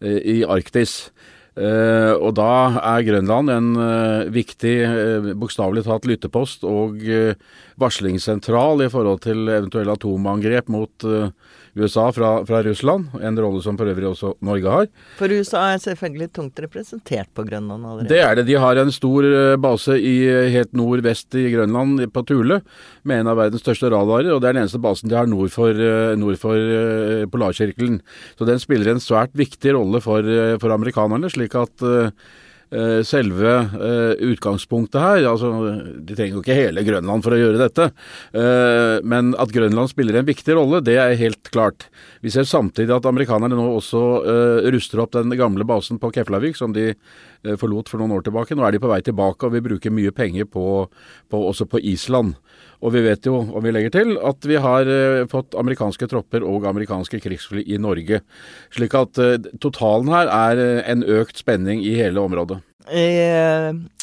i 0.00 0.38
Arktis. 0.48 1.12
Uh, 1.52 2.16
og 2.16 2.30
da 2.38 2.52
er 2.80 3.02
Grønland 3.04 3.52
en 3.52 3.66
uh, 3.76 4.30
viktig, 4.32 4.76
uh, 4.88 5.26
bokstavelig 5.36 5.82
talt 5.84 6.06
lyttepost 6.08 6.64
og 6.64 7.02
varslingssentral 7.80 8.86
i 8.86 8.88
forhold 8.92 9.20
til 9.26 9.44
eventuelle 9.52 9.92
atomangrep 9.98 10.70
mot 10.72 11.04
USA 11.74 12.12
fra, 12.12 12.30
fra, 12.44 12.62
Russland, 12.62 13.14
en 13.22 13.38
rolle 13.40 13.62
som 13.64 13.78
for 13.80 13.88
øvrig 13.88 14.04
også 14.10 14.34
Norge 14.44 14.72
har. 14.74 14.88
For 15.16 15.32
USA 15.32 15.62
er 15.72 15.80
selvfølgelig 15.80 16.28
tungt 16.36 16.60
representert 16.60 17.30
på 17.32 17.46
Grønland 17.48 17.86
allerede? 17.86 18.10
Det 18.10 18.20
er 18.20 18.36
det. 18.36 18.44
De 18.50 18.58
har 18.60 18.76
en 18.76 18.92
stor 18.92 19.24
eh, 19.24 19.56
base 19.56 19.96
i, 19.96 20.14
eh, 20.28 20.50
helt 20.52 20.76
nordvest 20.76 21.32
i 21.40 21.46
Grønland, 21.54 22.04
på 22.12 22.24
Thule, 22.28 22.60
med 23.08 23.22
en 23.22 23.32
av 23.32 23.40
verdens 23.40 23.64
største 23.64 23.88
radarer. 23.88 24.34
Og 24.34 24.42
det 24.42 24.50
er 24.50 24.58
den 24.58 24.66
eneste 24.66 24.82
basen 24.84 25.08
de 25.08 25.16
har 25.16 25.30
nord 25.30 25.48
for, 25.54 25.72
eh, 25.72 26.12
nord 26.20 26.36
for 26.42 26.60
Polarsirkelen. 27.32 28.02
Så 28.36 28.48
den 28.48 28.60
spiller 28.60 28.92
en 28.92 29.00
svært 29.00 29.32
viktig 29.32 29.72
rolle 29.72 30.02
for, 30.04 30.28
for 30.60 30.76
amerikanerne, 30.76 31.32
slik 31.32 31.56
at 31.56 31.88
selve 33.04 33.54
uh, 33.76 34.12
utgangspunktet 34.24 35.00
her. 35.02 35.26
altså 35.28 35.50
De 36.00 36.16
trenger 36.16 36.38
jo 36.38 36.42
ikke 36.44 36.56
hele 36.56 36.84
Grønland 36.86 37.24
for 37.24 37.36
å 37.36 37.40
gjøre 37.40 37.60
dette. 37.60 37.88
Uh, 38.32 39.02
men 39.04 39.34
at 39.42 39.52
Grønland 39.52 39.92
spiller 39.92 40.20
en 40.20 40.28
viktig 40.28 40.56
rolle, 40.56 40.82
det 40.84 40.96
er 41.00 41.18
helt 41.20 41.52
klart. 41.52 41.88
Vi 42.24 42.32
ser 42.32 42.48
samtidig 42.48 42.94
at 42.96 43.08
amerikanerne 43.08 43.58
nå 43.58 43.66
også 43.76 44.02
ruster 44.72 45.02
opp 45.02 45.12
den 45.16 45.34
gamle 45.38 45.66
basen 45.68 45.98
på 46.00 46.12
Keflavik, 46.14 46.56
som 46.56 46.74
de 46.74 46.92
forlot 47.60 47.90
for 47.90 48.02
noen 48.02 48.14
år 48.16 48.26
tilbake. 48.26 48.56
Nå 48.56 48.66
er 48.66 48.74
de 48.74 48.82
på 48.82 48.90
vei 48.90 49.00
tilbake, 49.04 49.46
og 49.46 49.56
vi 49.56 49.64
bruker 49.64 49.94
mye 49.94 50.14
penger 50.14 50.48
på, 50.50 50.64
på, 51.32 51.42
også 51.50 51.68
på 51.70 51.80
Island. 51.92 52.34
Og 52.82 52.94
vi 52.96 53.04
vet 53.04 53.26
jo, 53.28 53.36
om 53.42 53.62
vi 53.62 53.74
legger 53.74 53.94
til, 53.94 54.16
at 54.18 54.42
vi 54.48 54.58
har 54.62 54.88
fått 55.30 55.54
amerikanske 55.58 56.08
tropper 56.10 56.42
og 56.46 56.66
amerikanske 56.70 57.20
krigsfly 57.22 57.62
i 57.70 57.78
Norge. 57.78 58.22
Slik 58.74 58.96
at 58.98 59.22
totalen 59.62 60.10
her 60.10 60.30
er 60.32 60.82
en 60.90 61.06
økt 61.06 61.38
spenning 61.38 61.84
i 61.86 61.94
hele 62.00 62.22
området 62.22 62.62
i, 62.90 63.06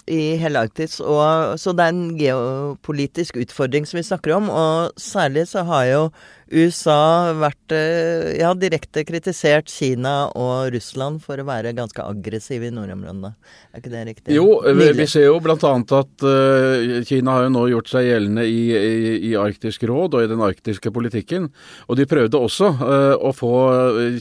i 0.10 0.22
hele 0.42 0.66
Arktis. 0.66 1.00
Og, 1.04 1.60
så 1.60 1.74
det 1.76 1.86
er 1.86 1.96
en 1.96 2.18
geopolitisk 2.20 3.40
utfordring 3.42 3.88
som 3.90 4.00
vi 4.00 4.08
snakker 4.08 4.38
om. 4.38 4.50
Og 4.50 5.00
særlig 5.00 5.48
så 5.52 5.66
har 5.68 5.88
jo 5.90 6.04
USA 6.50 7.36
vært 7.38 7.74
eh, 7.76 8.40
ja, 8.40 8.50
direkte 8.58 9.04
kritisert 9.06 9.70
Kina 9.70 10.32
og 10.38 10.74
Russland 10.74 11.22
for 11.22 11.38
å 11.38 11.46
være 11.46 11.76
ganske 11.78 12.02
aggressive 12.02 12.70
i 12.70 12.74
nordområdene. 12.74 13.32
Er 13.70 13.82
ikke 13.82 13.92
det 13.94 14.04
riktig? 14.08 14.34
Jo, 14.34 14.48
vi, 14.66 14.90
vi 14.98 15.06
ser 15.10 15.28
jo 15.28 15.38
bl.a. 15.44 15.56
at 16.00 16.26
uh, 16.26 16.96
Kina 17.06 17.36
har 17.38 17.46
jo 17.46 17.54
nå 17.54 17.66
gjort 17.74 17.92
seg 17.92 18.08
gjeldende 18.08 18.48
i, 18.50 18.64
i, 18.74 19.14
i, 19.30 19.36
Arktisk 19.40 19.86
råd 19.90 20.18
og 20.18 20.26
i 20.26 20.32
den 20.32 20.42
arktiske 20.44 20.92
politikken. 20.94 21.50
Og 21.88 22.00
de 22.00 22.08
prøvde 22.10 22.42
også 22.42 22.72
uh, 22.82 23.14
å 23.14 23.34
få 23.36 23.54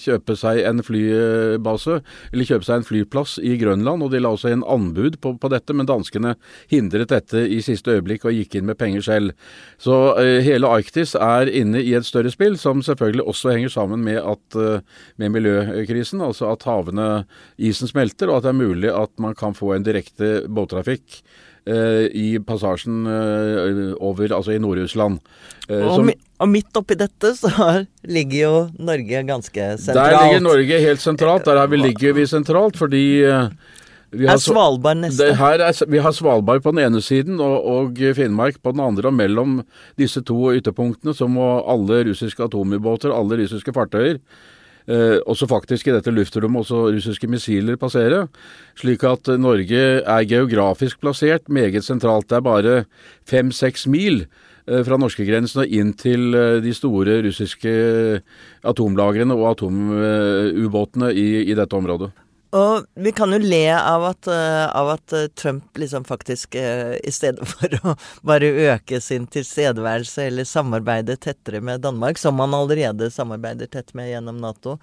kjøpe 0.05 0.37
seg 0.39 0.61
en 0.69 0.85
flybase, 0.85 2.01
eller 2.33 2.51
kjøpe 2.51 2.69
seg 2.69 2.83
en 2.83 2.89
flyplass 2.89 3.39
i 3.41 3.57
Grønland. 3.61 4.05
Og 4.05 4.13
de 4.13 4.21
la 4.21 4.35
også 4.37 4.48
inn 4.53 4.65
anbud 4.67 5.19
på, 5.23 5.35
på 5.41 5.51
dette, 5.53 5.77
men 5.77 5.89
danskene 5.89 6.35
hindret 6.71 7.13
dette 7.13 7.45
i 7.47 7.61
siste 7.65 7.97
øyeblikk 7.97 8.27
og 8.29 8.37
gikk 8.37 8.59
inn 8.59 8.69
med 8.69 8.79
penger 8.81 9.05
selv. 9.07 9.49
Så 9.81 9.97
uh, 10.19 10.39
hele 10.45 10.71
Arktis 10.71 11.15
er 11.19 11.51
inne 11.51 11.83
i 11.83 11.95
et 11.99 12.07
større 12.07 12.33
spill, 12.33 12.59
som 12.61 12.83
selvfølgelig 12.85 13.27
også 13.29 13.55
henger 13.55 13.73
sammen 13.73 14.05
med, 14.05 14.21
at, 14.23 14.59
eh, 14.59 14.81
med 15.21 15.35
miljøkrisen. 15.35 16.23
Altså 16.25 16.53
at 16.53 16.67
havene, 16.69 17.25
isen 17.59 17.91
smelter, 17.91 18.31
og 18.31 18.41
at 18.41 18.49
det 18.49 18.55
er 18.55 18.63
mulig 18.63 18.95
at 18.95 19.13
man 19.23 19.37
kan 19.39 19.57
få 19.57 19.75
en 19.75 19.87
direkte 19.87 20.43
båttrafikk 20.49 21.21
eh, 21.69 22.07
i 22.13 22.29
passasjen 22.45 23.07
eh, 23.07 23.81
over, 24.05 24.35
altså 24.35 24.55
i 24.55 24.61
Nord-Russland. 24.63 25.19
Eh, 25.69 25.85
og, 25.85 26.13
og, 26.39 26.49
midt 26.51 26.81
oppi 26.81 26.99
dette 26.99 27.35
så 27.39 27.51
ligger 28.09 28.39
jo 28.39 28.55
Norge 28.79 29.25
ganske 29.29 29.73
sentralt. 29.77 29.99
Der 29.99 30.19
ligger 30.19 30.47
Norge 30.47 30.85
helt 30.87 31.05
sentralt. 31.05 31.49
Der 31.49 31.67
vi, 31.67 31.83
ligger 31.83 32.17
vi 32.19 32.29
sentralt 32.31 32.79
fordi 32.81 33.05
eh, 33.27 33.51
er 34.17 34.41
Svalbard 34.41 35.03
neste? 35.03 35.27
Er, 35.35 35.65
vi 35.91 36.01
har 36.01 36.15
Svalbard 36.17 36.63
på 36.65 36.73
den 36.73 36.81
ene 36.87 37.01
siden 37.05 37.41
og, 37.45 37.57
og, 37.69 37.99
Finnmark 38.17 38.61
på 38.63 38.73
den 38.73 38.81
andre. 38.81 39.11
Og 39.11 39.17
mellom 39.17 39.59
disse 40.01 40.23
to 40.25 40.53
ytterpunktene 40.57 41.15
så 41.17 41.29
må 41.29 41.59
alle 41.69 42.05
russiske 42.09 42.47
atomubåter, 42.47 43.13
alle 43.13 43.41
russiske 43.43 43.75
fartøyer, 43.77 44.21
eh, 44.89 45.19
også 45.29 45.49
faktisk 45.51 45.89
i 45.89 45.97
dette 45.97 46.15
luftrommet 46.15 46.65
også 46.65 46.87
russiske 46.97 47.29
missiler 47.29 47.77
passere. 47.77 48.27
Slik 48.81 49.05
at 49.05 49.29
Norge 49.37 49.83
er 50.01 50.29
geografisk 50.29 51.03
plassert 51.05 51.51
meget 51.53 51.85
sentralt. 51.85 52.31
Det 52.31 52.39
er 52.39 52.47
bare 52.47 52.77
fem-seks 53.29 53.85
mil 53.93 54.23
eh, 54.25 54.81
fra 54.89 54.97
norskegrensen 54.97 55.67
og 55.67 55.75
inn 55.83 55.93
til 55.93 56.33
eh, 56.33 56.63
de 56.65 56.73
store 56.73 57.21
russiske 57.29 57.75
atomlagrene 58.65 59.37
og 59.37 59.53
atomubåtene 59.53 61.13
i, 61.13 61.29
i 61.45 61.59
dette 61.59 61.77
området. 61.77 62.09
Og 62.57 62.87
vi 62.97 63.13
kan 63.13 63.33
jo 63.35 63.39
le 63.43 63.67
av 63.77 64.07
at, 64.09 64.29
uh, 64.31 64.69
av 64.73 64.95
at 64.95 65.13
uh, 65.13 65.27
Trump 65.37 65.77
liksom 65.77 66.07
faktisk, 66.09 66.57
uh, 66.57 66.97
i 66.97 67.13
stedet 67.13 67.45
for 67.51 67.75
å 67.83 67.95
bare 68.27 68.49
øke 68.73 69.03
sin 69.05 69.27
tilstedeværelse 69.29 70.31
eller 70.31 70.49
samarbeide 70.49 71.19
tettere 71.21 71.61
med 71.61 71.85
Danmark, 71.85 72.21
som 72.21 72.41
han 72.41 72.57
allerede 72.57 73.11
samarbeider 73.13 73.69
tett 73.69 73.93
med 73.99 74.13
gjennom 74.13 74.41
Nato, 74.41 74.79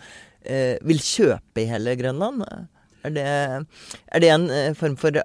vil 0.46 1.00
kjøpe 1.02 1.64
i 1.64 1.66
hele 1.66 1.96
Grønland. 1.98 2.44
Er 3.02 3.14
det, 3.16 3.24
er 3.26 4.22
det 4.22 4.28
en 4.30 4.76
form 4.78 4.94
for 5.02 5.18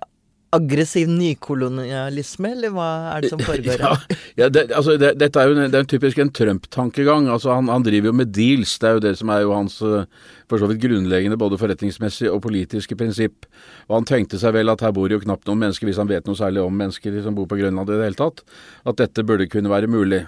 aggressiv 0.55 1.09
nykolonialisme, 1.09 2.51
eller 2.57 2.73
hva 2.75 2.89
er 3.13 3.25
det 3.25 3.31
som 3.33 3.43
foregår 3.49 3.83
her? 3.85 4.05
Ja, 4.11 4.19
ja 4.43 4.49
det, 4.53 4.67
altså 4.77 4.97
det, 5.01 5.13
dette 5.21 5.41
er 5.41 5.51
jo 5.51 5.57
det 5.61 5.79
er 5.79 5.89
typisk 5.91 6.19
en 6.23 6.33
Trump-tankegang. 6.35 7.29
Altså 7.31 7.55
han, 7.55 7.71
han, 7.71 7.87
driver 7.87 8.11
jo 8.11 8.17
med 8.21 8.33
deals. 8.35 8.77
Det 8.83 8.89
er 8.89 8.99
jo 8.99 9.05
det 9.07 9.15
som 9.21 9.33
er 9.35 9.45
jo 9.45 9.55
hans 9.55 9.79
eh, 9.87 10.09
for 10.51 10.63
så 10.63 10.67
vidt 10.71 10.83
grunnleggende 10.83 11.39
både 11.41 11.59
forretningsmessig 11.61 12.31
og 12.33 12.43
politiske 12.47 12.99
prinsipp. 12.99 13.47
Og 13.89 14.01
han 14.01 14.11
tenkte 14.11 14.41
seg 14.43 14.57
vel 14.59 14.73
at 14.73 14.83
her 14.85 14.95
bor 14.97 15.13
jo 15.13 15.21
knapt 15.23 15.47
noen 15.47 15.63
mennesker, 15.67 15.87
hvis 15.89 16.01
han 16.03 16.11
vet 16.11 16.27
noe 16.27 16.39
særlig 16.39 16.65
om 16.65 16.75
mennesker 16.83 17.23
som 17.25 17.39
bor 17.39 17.47
på 17.51 17.61
Grønland 17.61 17.91
i 17.91 17.97
det 17.97 18.11
hele 18.11 18.21
tatt, 18.21 18.43
at 18.91 18.99
dette 19.01 19.27
burde 19.27 19.49
kunne 19.51 19.71
være 19.73 19.91
mulig. 19.91 20.25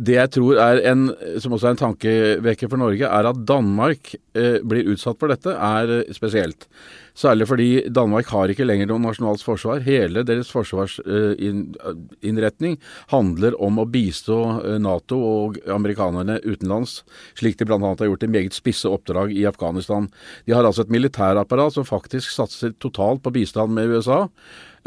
Det 0.00 0.14
jeg 0.16 0.30
tror 0.32 0.56
er 0.56 0.78
en, 0.88 1.10
som 1.42 1.52
også 1.52 1.66
er 1.68 1.74
en 1.74 1.80
tankevekker 1.82 2.70
for 2.72 2.80
Norge, 2.80 3.04
er 3.04 3.26
at 3.28 3.42
Danmark 3.48 4.14
eh, 4.32 4.56
blir 4.64 4.88
utsatt 4.88 5.18
for 5.20 5.28
dette, 5.28 5.52
er 5.52 6.08
spesielt. 6.16 6.64
Særlig 7.12 7.44
fordi 7.50 7.90
Danmark 7.92 8.24
har 8.32 8.48
ikke 8.48 8.64
lenger 8.64 8.88
noe 8.88 9.04
nasjonalt 9.04 9.44
forsvar. 9.44 9.84
Hele 9.84 10.24
deres 10.24 10.48
forsvarsinnretning 10.54 12.78
handler 13.12 13.52
om 13.60 13.78
å 13.82 13.90
bistå 13.92 14.38
eh, 14.62 14.78
Nato 14.80 15.20
og 15.20 15.60
amerikanerne 15.68 16.40
utenlands, 16.40 17.04
slik 17.36 17.60
de 17.60 17.68
bl.a. 17.68 17.76
har 17.84 18.08
gjort 18.08 18.24
i 18.24 18.32
meget 18.32 18.56
spisse 18.56 18.88
oppdrag 18.88 19.28
i 19.36 19.44
Afghanistan. 19.50 20.08
De 20.48 20.56
har 20.56 20.64
altså 20.64 20.80
et 20.86 20.94
militærapparat 20.96 21.76
som 21.76 21.84
faktisk 21.84 22.32
satser 22.32 22.72
totalt 22.80 23.20
på 23.20 23.28
bistand 23.36 23.76
med 23.76 23.92
USA, 23.92 24.24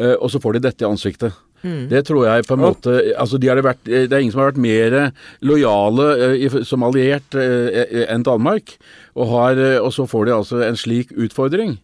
eh, 0.02 0.18
og 0.18 0.34
så 0.34 0.42
får 0.42 0.58
de 0.58 0.66
dette 0.66 0.82
i 0.82 0.90
ansiktet. 0.90 1.45
Mm. 1.66 1.88
Det 1.90 2.04
tror 2.06 2.28
jeg 2.28 2.46
på 2.46 2.58
en 2.58 2.62
måte 2.62 2.94
altså 3.18 3.40
de 3.42 3.50
vært, 3.50 3.82
Det 3.86 4.06
er 4.06 4.22
ingen 4.22 4.34
som 4.36 4.44
har 4.44 4.52
vært 4.52 4.62
mer 4.62 4.98
lojale 5.42 6.06
eh, 6.36 6.60
som 6.68 6.86
alliert 6.86 7.36
enn 7.36 8.26
Danmark. 8.26 8.78
Og, 9.16 9.26
har, 9.32 9.60
og 9.80 9.92
så 9.96 10.06
får 10.10 10.28
de 10.28 10.36
altså 10.36 10.62
en 10.66 10.78
slik 10.78 11.14
utfordring. 11.16 11.78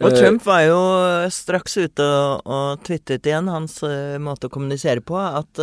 Og 0.00 0.08
eh, 0.08 0.16
Trump 0.18 0.42
var 0.46 0.64
jo 0.66 0.78
straks 1.30 1.76
ute 1.78 2.04
og, 2.04 2.82
twittet 2.86 3.28
igjen 3.30 3.46
hans 3.52 3.76
uh, 3.86 4.16
måte 4.22 4.48
å 4.48 4.52
kommunisere 4.52 5.04
på, 5.04 5.14
at, 5.20 5.60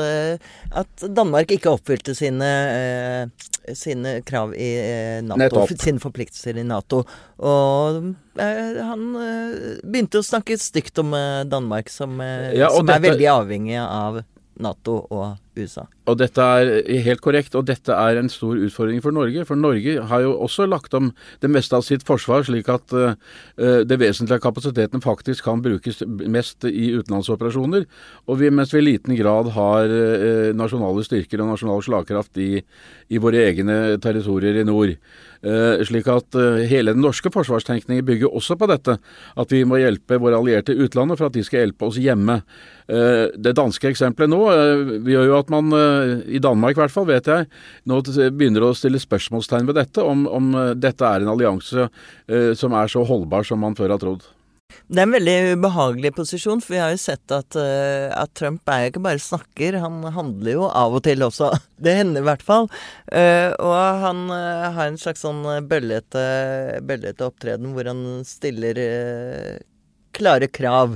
at 0.71 1.05
Danmark 1.11 1.51
ikke 1.51 1.73
oppfylte 1.73 2.15
sine, 2.15 2.49
sine 3.75 4.17
krav 4.27 4.55
i 4.55 4.71
Nato, 5.25 5.41
Nettopp. 5.43 5.75
sine 5.81 6.01
forpliktelser 6.03 6.61
i 6.61 6.65
Nato. 6.67 7.03
Og 7.43 8.11
han 8.39 9.05
begynte 9.83 10.21
å 10.21 10.25
snakke 10.25 10.55
stygt 10.61 11.01
om 11.03 11.11
Danmark, 11.51 11.91
som, 11.91 12.15
ja, 12.21 12.71
som 12.71 12.87
dette, 12.87 13.01
er 13.01 13.07
veldig 13.09 13.31
avhengig 13.35 13.79
av 13.83 14.21
Nato 14.61 15.01
og 15.09 15.25
USA. 15.57 15.83
Og 16.09 16.17
dette 16.19 16.43
er 16.43 16.69
helt 17.05 17.21
korrekt, 17.23 17.55
og 17.59 17.67
dette 17.67 17.93
er 17.93 18.17
en 18.19 18.29
stor 18.31 18.57
utfordring 18.57 19.01
for 19.03 19.13
Norge. 19.15 19.43
For 19.47 19.59
Norge 19.59 19.97
har 20.09 20.23
jo 20.23 20.33
også 20.43 20.65
lagt 20.69 20.95
om 20.97 21.11
det 21.43 21.51
meste 21.51 21.75
av 21.77 21.85
sitt 21.85 22.05
forsvar, 22.07 22.45
slik 22.47 22.69
at 22.71 22.95
uh, 22.95 23.13
det 23.85 23.99
vesentlige 24.01 24.39
av 24.39 24.43
kapasiteten 24.43 25.03
faktisk 25.03 25.45
kan 25.45 25.63
brukes 25.63 26.01
mest 26.07 26.65
i 26.67 26.91
utenlandsoperasjoner. 26.97 27.85
Og 28.27 28.39
vi, 28.41 28.49
mens 28.49 28.73
vi 28.73 28.81
i 28.81 28.87
liten 28.87 29.17
grad 29.19 29.51
har 29.55 29.91
uh, 29.91 30.51
nasjonale 30.57 31.05
styrker 31.05 31.43
og 31.43 31.51
nasjonal 31.53 31.83
slagkraft 31.85 32.39
i, 32.41 32.53
i 33.11 33.21
våre 33.21 33.43
egne 33.51 33.77
territorier 34.01 34.61
i 34.61 34.65
nord. 34.67 34.95
Uh, 35.41 35.81
slik 35.85 36.09
at 36.11 36.37
hele 36.69 36.93
den 36.95 37.01
norske 37.03 37.31
forsvarstenkningen 37.33 38.05
bygger 38.07 38.31
også 38.31 38.57
på 38.57 38.71
dette. 38.71 38.97
At 39.37 39.53
vi 39.53 39.63
må 39.67 39.79
hjelpe 39.81 40.19
våre 40.21 40.39
allierte 40.39 40.73
i 40.73 40.81
utlandet 40.87 41.19
for 41.19 41.29
at 41.29 41.37
de 41.37 41.45
skal 41.45 41.65
hjelpe 41.65 41.91
oss 41.91 41.99
hjemme. 42.01 42.41
det 42.91 43.53
danske 43.55 43.87
eksempelet 43.87 44.29
nå 44.29 44.39
vi 45.05 45.13
gjør 45.13 45.29
jo 45.29 45.35
at 45.37 45.40
man, 45.49 45.71
eh, 45.73 46.35
i 46.35 46.39
Danmark 46.39 46.77
i 46.77 46.81
hvert 46.83 46.93
fall, 46.93 47.07
vet 47.09 47.29
jeg, 47.29 47.47
nå 47.89 48.01
begynner 48.35 48.67
å 48.67 48.75
stille 48.77 49.01
spørsmålstegn 49.01 49.69
ved 49.69 49.79
dette, 49.79 50.03
om, 50.03 50.27
om 50.27 50.51
eh, 50.57 50.75
dette 50.77 51.07
er 51.07 51.23
en 51.23 51.33
allianse 51.33 51.87
eh, 51.87 52.51
som 52.57 52.75
er 52.77 52.91
så 52.91 53.05
holdbar 53.07 53.47
som 53.47 53.61
man 53.63 53.77
før 53.77 53.95
har 53.95 54.01
trodd. 54.03 54.27
Det 54.87 55.01
er 55.01 55.07
en 55.07 55.15
veldig 55.17 55.35
ubehagelig 55.57 56.13
posisjon, 56.15 56.61
for 56.63 56.75
vi 56.75 56.79
har 56.79 56.93
jo 56.93 56.99
sett 57.01 57.33
at, 57.35 57.57
uh, 57.59 58.07
at, 58.15 58.31
Trump 58.39 58.69
er 58.71 58.85
jo 58.85 58.91
ikke 58.93 59.03
bare 59.03 59.19
snakker, 59.19 59.75
han 59.83 59.97
handler 60.15 60.53
jo 60.53 60.69
av 60.69 60.95
og 60.95 61.03
til 61.03 61.25
også. 61.25 61.49
Det 61.83 61.97
hender 61.97 62.23
i 62.23 62.27
hvert 62.29 62.45
fall. 62.45 62.69
Og 63.11 63.75
han 64.05 64.21
har 64.31 64.85
en 64.85 64.99
slags 65.01 65.25
sånn 65.25 65.41
bøllete, 65.67 66.23
bøllete 66.87 67.25
opptreden 67.27 67.73
hvor 67.75 67.89
han 67.89 68.03
stiller 68.27 68.79
klare 70.15 70.47
krav 70.47 70.95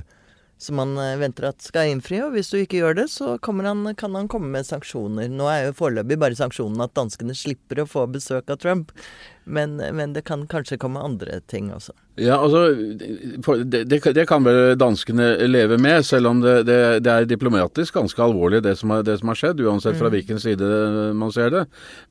som 0.58 0.80
han 0.80 0.96
venter 1.20 1.50
at 1.50 1.66
skal 1.66 1.92
innfri. 1.92 2.22
Og 2.24 2.36
hvis 2.36 2.52
du 2.54 2.60
ikke 2.62 2.80
gjør 2.80 3.00
det, 3.02 3.08
så 3.12 3.36
han, 3.42 3.86
kan 4.00 4.16
han 4.16 4.30
komme 4.32 4.54
med 4.54 4.68
sanksjoner. 4.68 5.30
Nå 5.32 5.50
er 5.52 5.68
jo 5.68 5.78
foreløpig 5.82 6.20
bare 6.22 6.40
sanksjonen 6.40 6.86
at 6.86 6.96
danskene 6.98 7.36
slipper 7.38 7.84
å 7.84 7.90
få 7.90 8.08
besøk 8.12 8.50
av 8.54 8.62
Trump. 8.64 8.96
Men, 9.44 9.78
men 9.78 10.16
det 10.16 10.26
kan 10.30 10.48
kanskje 10.50 10.80
komme 10.82 11.04
andre 11.04 11.42
ting 11.52 11.74
også. 11.76 11.94
Ja, 12.16 12.38
altså, 12.40 12.70
det, 12.96 13.84
det, 13.92 14.00
det, 14.16 14.24
kan 14.30 14.46
vel 14.46 14.78
danskene 14.80 15.34
leve 15.50 15.76
med, 15.82 16.06
selv 16.08 16.30
om 16.30 16.40
det, 16.40 16.62
det 16.64 17.12
er 17.12 17.28
diplomatisk 17.28 17.98
ganske 17.98 18.24
alvorlig 18.24 18.62
det 18.64 18.78
som, 18.80 18.94
er, 18.96 19.04
det 19.04 19.18
som 19.20 19.34
har 19.34 19.40
skjedd, 19.42 19.60
uansett 19.60 20.00
fra 20.00 20.08
mm. 20.08 20.14
hvilken 20.14 20.40
side 20.40 20.70
man 21.20 21.34
ser 21.36 21.52
det. 21.52 21.66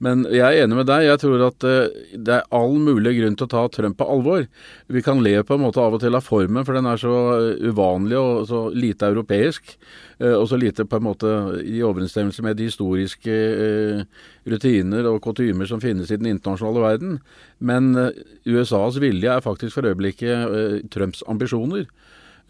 Men 0.05 0.27
jeg 0.29 0.45
er 0.45 0.67
enig 0.67 0.77
med 0.83 0.91
deg. 0.93 1.07
Jeg 1.09 1.23
tror 1.25 1.47
at 1.49 1.69
eh, 1.69 1.97
det 2.21 2.37
er 2.37 2.49
all 2.53 2.77
mulig 2.77 3.17
grunn 3.17 3.39
til 3.41 3.49
å 3.49 3.53
ta 3.55 3.65
Trump 3.73 3.97
på 3.97 4.11
alvor. 4.13 4.45
Vi 4.93 5.05
kan 5.07 5.25
le 5.25 5.39
på 5.41 5.57
en 5.57 5.65
måte 5.65 5.81
av 5.81 5.97
og 5.97 6.05
til 6.05 6.21
av 6.21 6.29
formen, 6.29 6.69
for 6.69 6.77
den 6.77 6.91
er 6.91 7.01
så 7.01 7.17
uvanlig 7.65 8.21
og 8.21 8.45
så 8.53 8.67
lite 8.77 9.09
europeisk. 9.09 9.79
Eh, 10.19 10.35
og 10.35 10.47
så 10.49 10.59
lite 10.61 10.87
på 10.87 10.99
en 10.99 11.07
måte 11.09 11.31
i 11.65 11.81
overensstemmelse 11.83 12.45
med 12.45 12.59
de 12.59 12.69
historiske 12.69 13.35
eh, 13.35 14.05
rutiner 14.47 15.09
og 15.11 15.23
kutymer 15.25 15.69
som 15.69 15.83
finnes 15.83 16.11
i 16.11 16.19
den 16.21 16.31
internasjonale 16.31 16.85
verden. 16.85 17.17
Men 17.59 17.95
eh, 17.99 18.23
USAs 18.47 19.01
vilje 19.03 19.33
er 19.33 19.45
faktisk 19.45 19.79
for 19.79 19.89
øyeblikket 19.95 20.91
Trumps 20.91 21.23
ambisjoner. 21.31 21.87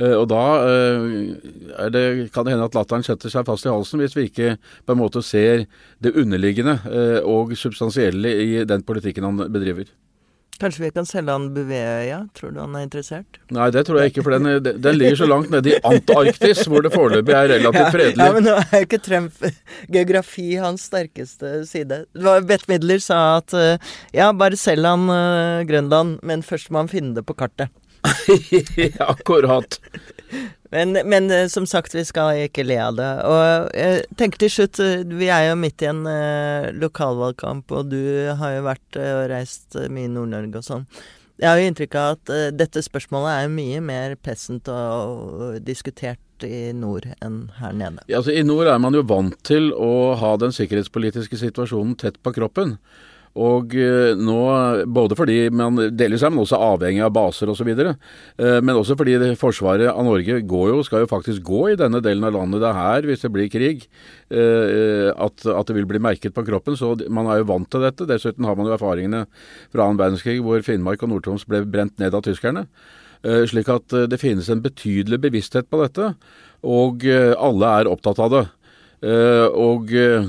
Og 0.02 0.24
da 0.26 0.44
det, 1.94 2.32
kan 2.34 2.42
det 2.44 2.50
hende 2.56 2.66
at 2.66 2.74
latteren 2.74 3.04
setter 3.06 3.30
seg 3.30 3.46
fast 3.46 3.68
i 3.68 3.70
halsen 3.70 4.00
hvis 4.02 4.16
vi 4.18 4.24
ikke 4.26 4.56
på 4.82 4.96
en 4.96 4.98
måte 4.98 5.22
ser 5.22 5.68
det 6.02 6.16
underliggende 6.18 6.80
og 7.22 7.54
substansielle 7.54 8.32
i 8.42 8.64
den 8.66 8.82
politikken 8.82 9.28
han 9.28 9.44
bedriver. 9.54 9.86
Kanskje 10.60 10.84
vi 10.84 10.90
kan 10.94 11.06
selge 11.08 11.34
han 11.34 11.48
Bouvetøya? 11.54 12.20
Tror 12.36 12.52
du 12.54 12.60
han 12.62 12.76
er 12.78 12.84
interessert? 12.86 13.38
Nei, 13.54 13.66
det 13.74 13.84
tror 13.88 14.00
jeg 14.00 14.12
ikke, 14.12 14.24
for 14.26 14.36
den, 14.36 14.62
den 14.62 14.98
ligger 15.00 15.18
så 15.18 15.28
langt 15.28 15.50
nede 15.50 15.72
i 15.72 15.78
Antarktis, 15.88 16.62
hvor 16.70 16.84
det 16.84 16.92
foreløpig 16.94 17.34
er 17.34 17.50
relativt 17.56 17.90
fredelig. 17.96 18.22
Ja, 18.22 18.34
men 18.36 18.46
nå 18.46 18.54
er 18.62 18.84
jo 18.84 18.88
ikke 18.88 19.02
Trump 19.02 19.40
geografi 19.92 20.48
hans 20.62 20.86
sterkeste 20.90 21.54
side. 21.68 22.04
Bette 22.46 22.70
Midler 22.70 23.02
sa 23.02 23.20
at 23.40 23.56
eh, 23.58 23.94
ja, 24.14 24.30
bare 24.36 24.58
selg 24.60 24.86
han 24.86 25.08
uh, 25.10 25.64
Grønland, 25.66 26.20
men 26.22 26.46
først 26.46 26.70
må 26.70 26.84
han 26.84 26.92
finne 26.92 27.16
det 27.18 27.26
på 27.26 27.36
kartet. 27.38 27.72
Akkurat. 29.12 29.80
Men, 30.74 30.96
men, 31.06 31.30
eh, 31.30 31.46
som 31.52 31.68
sagt, 31.70 31.94
vi 31.94 32.02
skal 32.04 32.44
ikke 32.48 32.66
le 32.66 32.78
av 32.82 32.96
det. 32.98 33.10
Og 33.30 33.74
jeg 33.78 34.04
tenker 34.18 34.42
til 34.42 34.50
slutt, 34.50 34.80
eh, 34.82 35.04
vi 35.06 35.30
er 35.30 35.48
jo 35.52 35.58
midt 35.60 35.84
i 35.84 35.90
en 35.92 36.04
eh, 36.10 36.72
lokalvalgkamp, 36.82 37.70
og 37.70 37.92
du 37.92 38.00
har 38.40 38.56
jo 38.56 38.64
vært 38.66 38.98
og 38.98 39.28
reist 39.30 39.78
mye 39.86 40.08
i 40.08 40.14
Nord-Norge 40.16 40.58
og 40.58 40.66
sånn. 40.66 40.88
Jeg 41.42 41.48
har 41.50 41.58
jo 41.58 41.70
inntrykk 41.70 41.96
av 41.98 42.12
at 42.14 42.30
eh, 42.30 42.50
dette 42.54 42.82
spørsmålet 42.84 43.32
er 43.32 43.50
mye 43.50 43.80
mer 43.82 44.14
pessent 44.22 44.68
og, 44.70 45.32
og, 45.34 45.56
diskutert 45.66 46.20
i 46.46 46.68
nord 46.76 47.08
enn 47.24 47.48
her 47.58 47.74
nede. 47.74 48.04
Ja, 48.06 48.20
altså 48.20 48.34
I 48.34 48.44
nord 48.46 48.68
er 48.70 48.78
man 48.82 48.94
jo 48.94 49.02
vant 49.06 49.36
til 49.46 49.72
å 49.74 50.14
ha 50.20 50.34
den 50.38 50.54
sikkerhetspolitiske 50.54 51.38
situasjonen 51.40 51.96
tett 51.98 52.20
på 52.22 52.34
kroppen. 52.36 52.76
Og 53.34 53.72
eh, 53.74 54.12
nå, 54.14 54.38
både 54.94 55.16
fordi 55.18 55.36
man 55.50 55.78
delvis 55.98 56.22
er 56.22 56.30
man 56.30 56.44
også 56.44 56.58
avhengig 56.62 57.02
av 57.02 57.14
baser 57.16 57.50
osv., 57.50 57.70
eh, 57.74 58.60
men 58.62 58.78
også 58.78 58.94
fordi 58.98 59.16
forsvaret 59.40 59.90
av 59.90 60.06
Norge 60.06 60.38
går 60.46 60.68
jo, 60.70 60.84
skal 60.86 61.02
jo 61.02 61.10
faktisk 61.10 61.42
gå 61.48 61.64
i 61.72 61.78
denne 61.80 61.98
delen 62.04 62.28
av 62.28 62.36
landet. 62.36 62.62
Det 62.62 62.70
er 62.70 62.78
her, 62.78 63.10
hvis 63.10 63.26
det 63.26 63.32
blir 63.34 63.50
krig, 63.50 63.88
eh, 64.30 65.10
at, 65.10 65.46
at 65.50 65.66
det 65.66 65.78
vil 65.80 65.90
bli 65.90 66.02
merket 66.02 66.36
på 66.36 66.46
kroppen. 66.46 66.78
Så 66.78 66.94
man 67.10 67.26
er 67.26 67.42
jo 67.42 67.50
vant 67.50 67.70
til 67.74 67.82
dette. 67.82 68.06
Dessuten 68.06 68.46
har 68.46 68.58
man 68.58 68.70
jo 68.70 68.76
erfaringene 68.78 69.26
fra 69.74 69.88
annen 69.88 69.98
verdenskrig 69.98 70.38
hvor 70.44 70.62
Finnmark 70.62 71.02
og 71.02 71.10
Nord-Troms 71.10 71.48
ble 71.50 71.64
brent 71.66 71.98
ned 71.98 72.14
av 72.14 72.22
tyskerne. 72.26 72.68
Slik 73.48 73.70
at 73.72 73.88
det 74.12 74.18
finnes 74.20 74.50
en 74.52 74.60
betydelig 74.60 75.16
bevissthet 75.22 75.70
på 75.72 75.78
dette, 75.80 76.10
og 76.60 77.06
alle 77.08 77.70
er 77.80 77.88
opptatt 77.88 78.20
av 78.20 78.34
det. 78.34 78.42
Uh, 79.02 79.48
og 79.58 79.90
uh, 79.92 80.24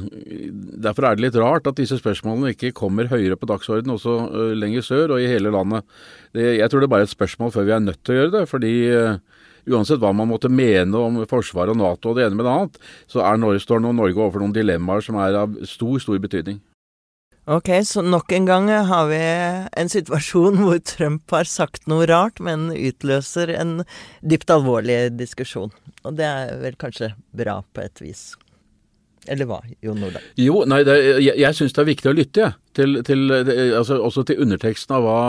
Derfor 0.85 1.07
er 1.07 1.15
det 1.15 1.25
litt 1.27 1.37
rart 1.39 1.67
at 1.69 1.77
disse 1.77 1.99
spørsmålene 1.99 2.51
ikke 2.55 2.73
kommer 2.75 3.07
høyere 3.11 3.37
på 3.39 3.47
dagsordenen 3.49 3.95
også 3.95 4.15
uh, 4.33 4.51
lenger 4.57 4.83
sør 4.83 5.15
og 5.15 5.23
i 5.23 5.29
hele 5.31 5.53
landet. 5.53 5.85
Det, 6.35 6.57
jeg 6.57 6.69
tror 6.71 6.83
det 6.83 6.89
er 6.89 6.95
bare 6.95 7.07
et 7.07 7.13
spørsmål 7.13 7.53
før 7.55 7.67
vi 7.69 7.75
er 7.75 7.85
nødt 7.85 8.01
til 8.03 8.15
å 8.15 8.19
gjøre 8.19 8.35
det. 8.39 8.45
fordi 8.51 8.75
uansett 9.65 10.01
hva 10.01 10.11
man 10.13 10.29
måtte 10.29 10.51
mene 10.51 10.99
om 10.99 11.23
Forsvaret 11.29 11.73
og 11.73 11.79
Nato 11.79 12.11
og 12.11 12.19
det 12.19 12.27
ene 12.27 12.37
med 12.37 12.45
det 12.45 12.53
annet, 12.53 12.79
så 13.09 13.23
er 13.25 13.39
Norge, 13.41 13.63
står 13.63 13.81
nå 13.81 13.95
Norge 13.97 14.19
overfor 14.19 14.43
noen 14.43 14.53
dilemmaer 14.53 15.01
som 15.01 15.17
er 15.17 15.39
av 15.39 15.55
stor, 15.65 15.97
stor 16.03 16.21
betydning. 16.21 16.59
Ok, 17.45 17.69
så 17.85 18.01
nok 18.01 18.31
en 18.33 18.47
gang 18.49 18.69
har 18.89 19.09
vi 19.09 19.21
en 19.77 19.91
situasjon 19.91 20.63
hvor 20.63 20.79
Trump 20.81 21.33
har 21.33 21.45
sagt 21.45 21.85
noe 21.89 22.07
rart, 22.09 22.41
men 22.41 22.71
utløser 22.73 23.53
en 23.53 23.83
dypt 24.25 24.49
alvorlig 24.53 25.13
diskusjon. 25.13 25.73
Og 26.05 26.17
det 26.17 26.25
er 26.25 26.57
vel 26.63 26.77
kanskje 26.81 27.13
bra 27.37 27.59
på 27.73 27.85
et 27.85 28.01
vis. 28.01 28.31
Eller 29.27 29.47
hva, 29.49 29.59
Jon 29.83 29.99
Nordahl? 29.99 30.23
Jo, 30.39 30.61
nei, 30.69 30.81
det, 30.87 30.95
jeg, 31.23 31.35
jeg 31.41 31.57
syns 31.57 31.75
det 31.75 31.83
er 31.83 31.91
viktig 31.91 32.11
å 32.11 32.15
lytte, 32.15 32.45
jeg. 32.45 32.59
Til, 32.75 32.97
til, 33.07 33.29
altså, 33.31 34.01
også 34.03 34.25
til 34.27 34.41
underteksten 34.43 34.97
av 34.97 35.05
hva, 35.05 35.19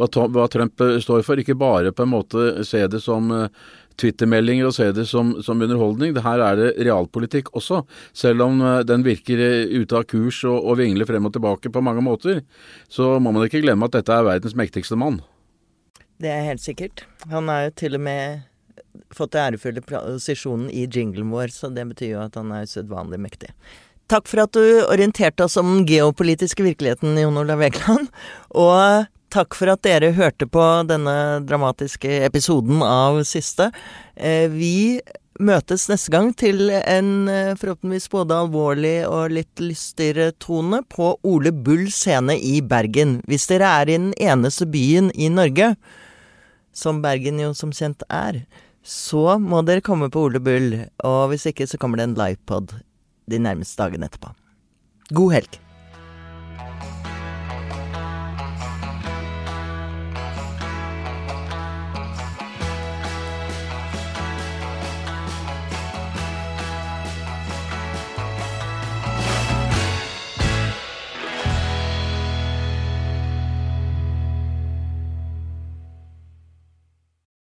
hva, 0.00 0.08
hva, 0.34 0.46
Trump 0.50 0.82
eh, 0.82 0.96
står 1.02 1.22
for. 1.22 1.38
Ikke 1.38 1.54
bare 1.58 1.92
på 1.94 2.02
en 2.02 2.10
måte 2.10 2.64
se 2.66 2.82
det 2.90 2.98
som 3.04 3.30
uh, 3.30 3.46
Twitter-meldinger 4.00 4.66
og 4.66 4.74
se 4.74 4.88
det 4.96 5.06
som, 5.06 5.36
som, 5.46 5.62
underholdning. 5.62 6.16
Det 6.16 6.24
her 6.26 6.42
er 6.42 6.58
det 6.58 6.70
realpolitikk 6.88 7.52
også. 7.54 7.84
Selv 8.16 8.48
om 8.48 8.58
uh, 8.64 8.80
den 8.82 9.06
virker 9.06 9.38
ute 9.70 10.00
av 10.00 10.08
kurs 10.10 10.42
og, 10.42 10.58
og 10.58 10.80
vingler 10.82 11.06
frem 11.06 11.30
og 11.30 11.36
tilbake 11.36 11.70
på 11.70 11.84
mange 11.84 12.02
måter, 12.02 12.42
så 12.90 13.14
må 13.22 13.30
man 13.30 13.46
ikke 13.46 13.62
glemme 13.62 13.86
at 13.86 14.00
dette 14.00 14.18
er 14.18 14.26
verdens 14.26 14.58
mektigste 14.58 14.98
mann. 14.98 15.22
Det 16.20 16.28
er 16.28 16.48
helt 16.50 16.60
sikkert. 16.60 17.06
Han 17.30 17.48
er 17.48 17.68
jo 17.68 17.76
til 17.80 17.96
og 17.96 18.02
med 18.04 18.49
fått 19.14 19.34
den 19.36 19.52
ærefulle 19.52 19.82
posisjonen 19.84 20.70
i 20.70 20.86
jinglen 20.86 21.30
vår, 21.32 21.52
så 21.54 21.70
det 21.74 21.86
betyr 21.92 22.14
jo 22.14 22.24
at 22.24 22.38
han 22.38 22.52
er 22.54 22.66
usedvanlig 22.68 23.20
mektig. 23.22 23.54
Takk 24.10 24.26
for 24.26 24.42
at 24.42 24.56
du 24.56 24.82
orienterte 24.90 25.46
oss 25.46 25.58
om 25.60 25.68
den 25.70 25.86
geopolitiske 25.86 26.64
virkeligheten, 26.66 27.14
Jon 27.18 27.38
Olav 27.38 27.62
Egeland. 27.62 28.08
Og 28.58 29.06
takk 29.30 29.54
for 29.54 29.70
at 29.70 29.84
dere 29.86 30.10
hørte 30.16 30.48
på 30.50 30.64
denne 30.88 31.14
dramatiske 31.46 32.24
episoden 32.26 32.82
av 32.82 33.20
Siste. 33.28 33.68
Eh, 34.16 34.50
vi 34.50 34.98
møtes 35.40 35.86
neste 35.88 36.12
gang 36.12 36.32
til 36.36 36.72
en 36.74 37.28
eh, 37.30 37.54
forhåpentligvis 37.58 38.10
både 38.12 38.40
alvorlig 38.44 38.96
og 39.06 39.36
litt 39.36 39.62
lystigere 39.62 40.32
tone 40.42 40.82
på 40.90 41.12
Ole 41.26 41.52
Bull 41.54 41.86
scene 41.94 42.36
i 42.36 42.58
Bergen. 42.60 43.20
Hvis 43.30 43.46
dere 43.50 43.70
er 43.80 43.88
i 43.88 43.98
den 43.98 44.10
eneste 44.18 44.66
byen 44.70 45.12
i 45.14 45.30
Norge, 45.32 45.76
som 46.74 47.00
Bergen 47.02 47.40
jo 47.42 47.54
som 47.56 47.72
kjent 47.74 48.04
er, 48.10 48.42
så 48.82 49.38
må 49.38 49.60
dere 49.66 49.84
komme 49.84 50.08
på 50.12 50.26
Ole 50.26 50.40
Bull, 50.40 50.76
og 51.04 51.32
hvis 51.32 51.48
ikke 51.50 51.66
så 51.68 51.78
kommer 51.80 52.00
det 52.00 52.08
en 52.08 52.18
livepod 52.18 52.76
de 53.30 53.38
nærmeste 53.38 53.78
dagene 53.82 54.08
etterpå. 54.08 54.32
God 55.14 55.34
helg. 55.36 55.58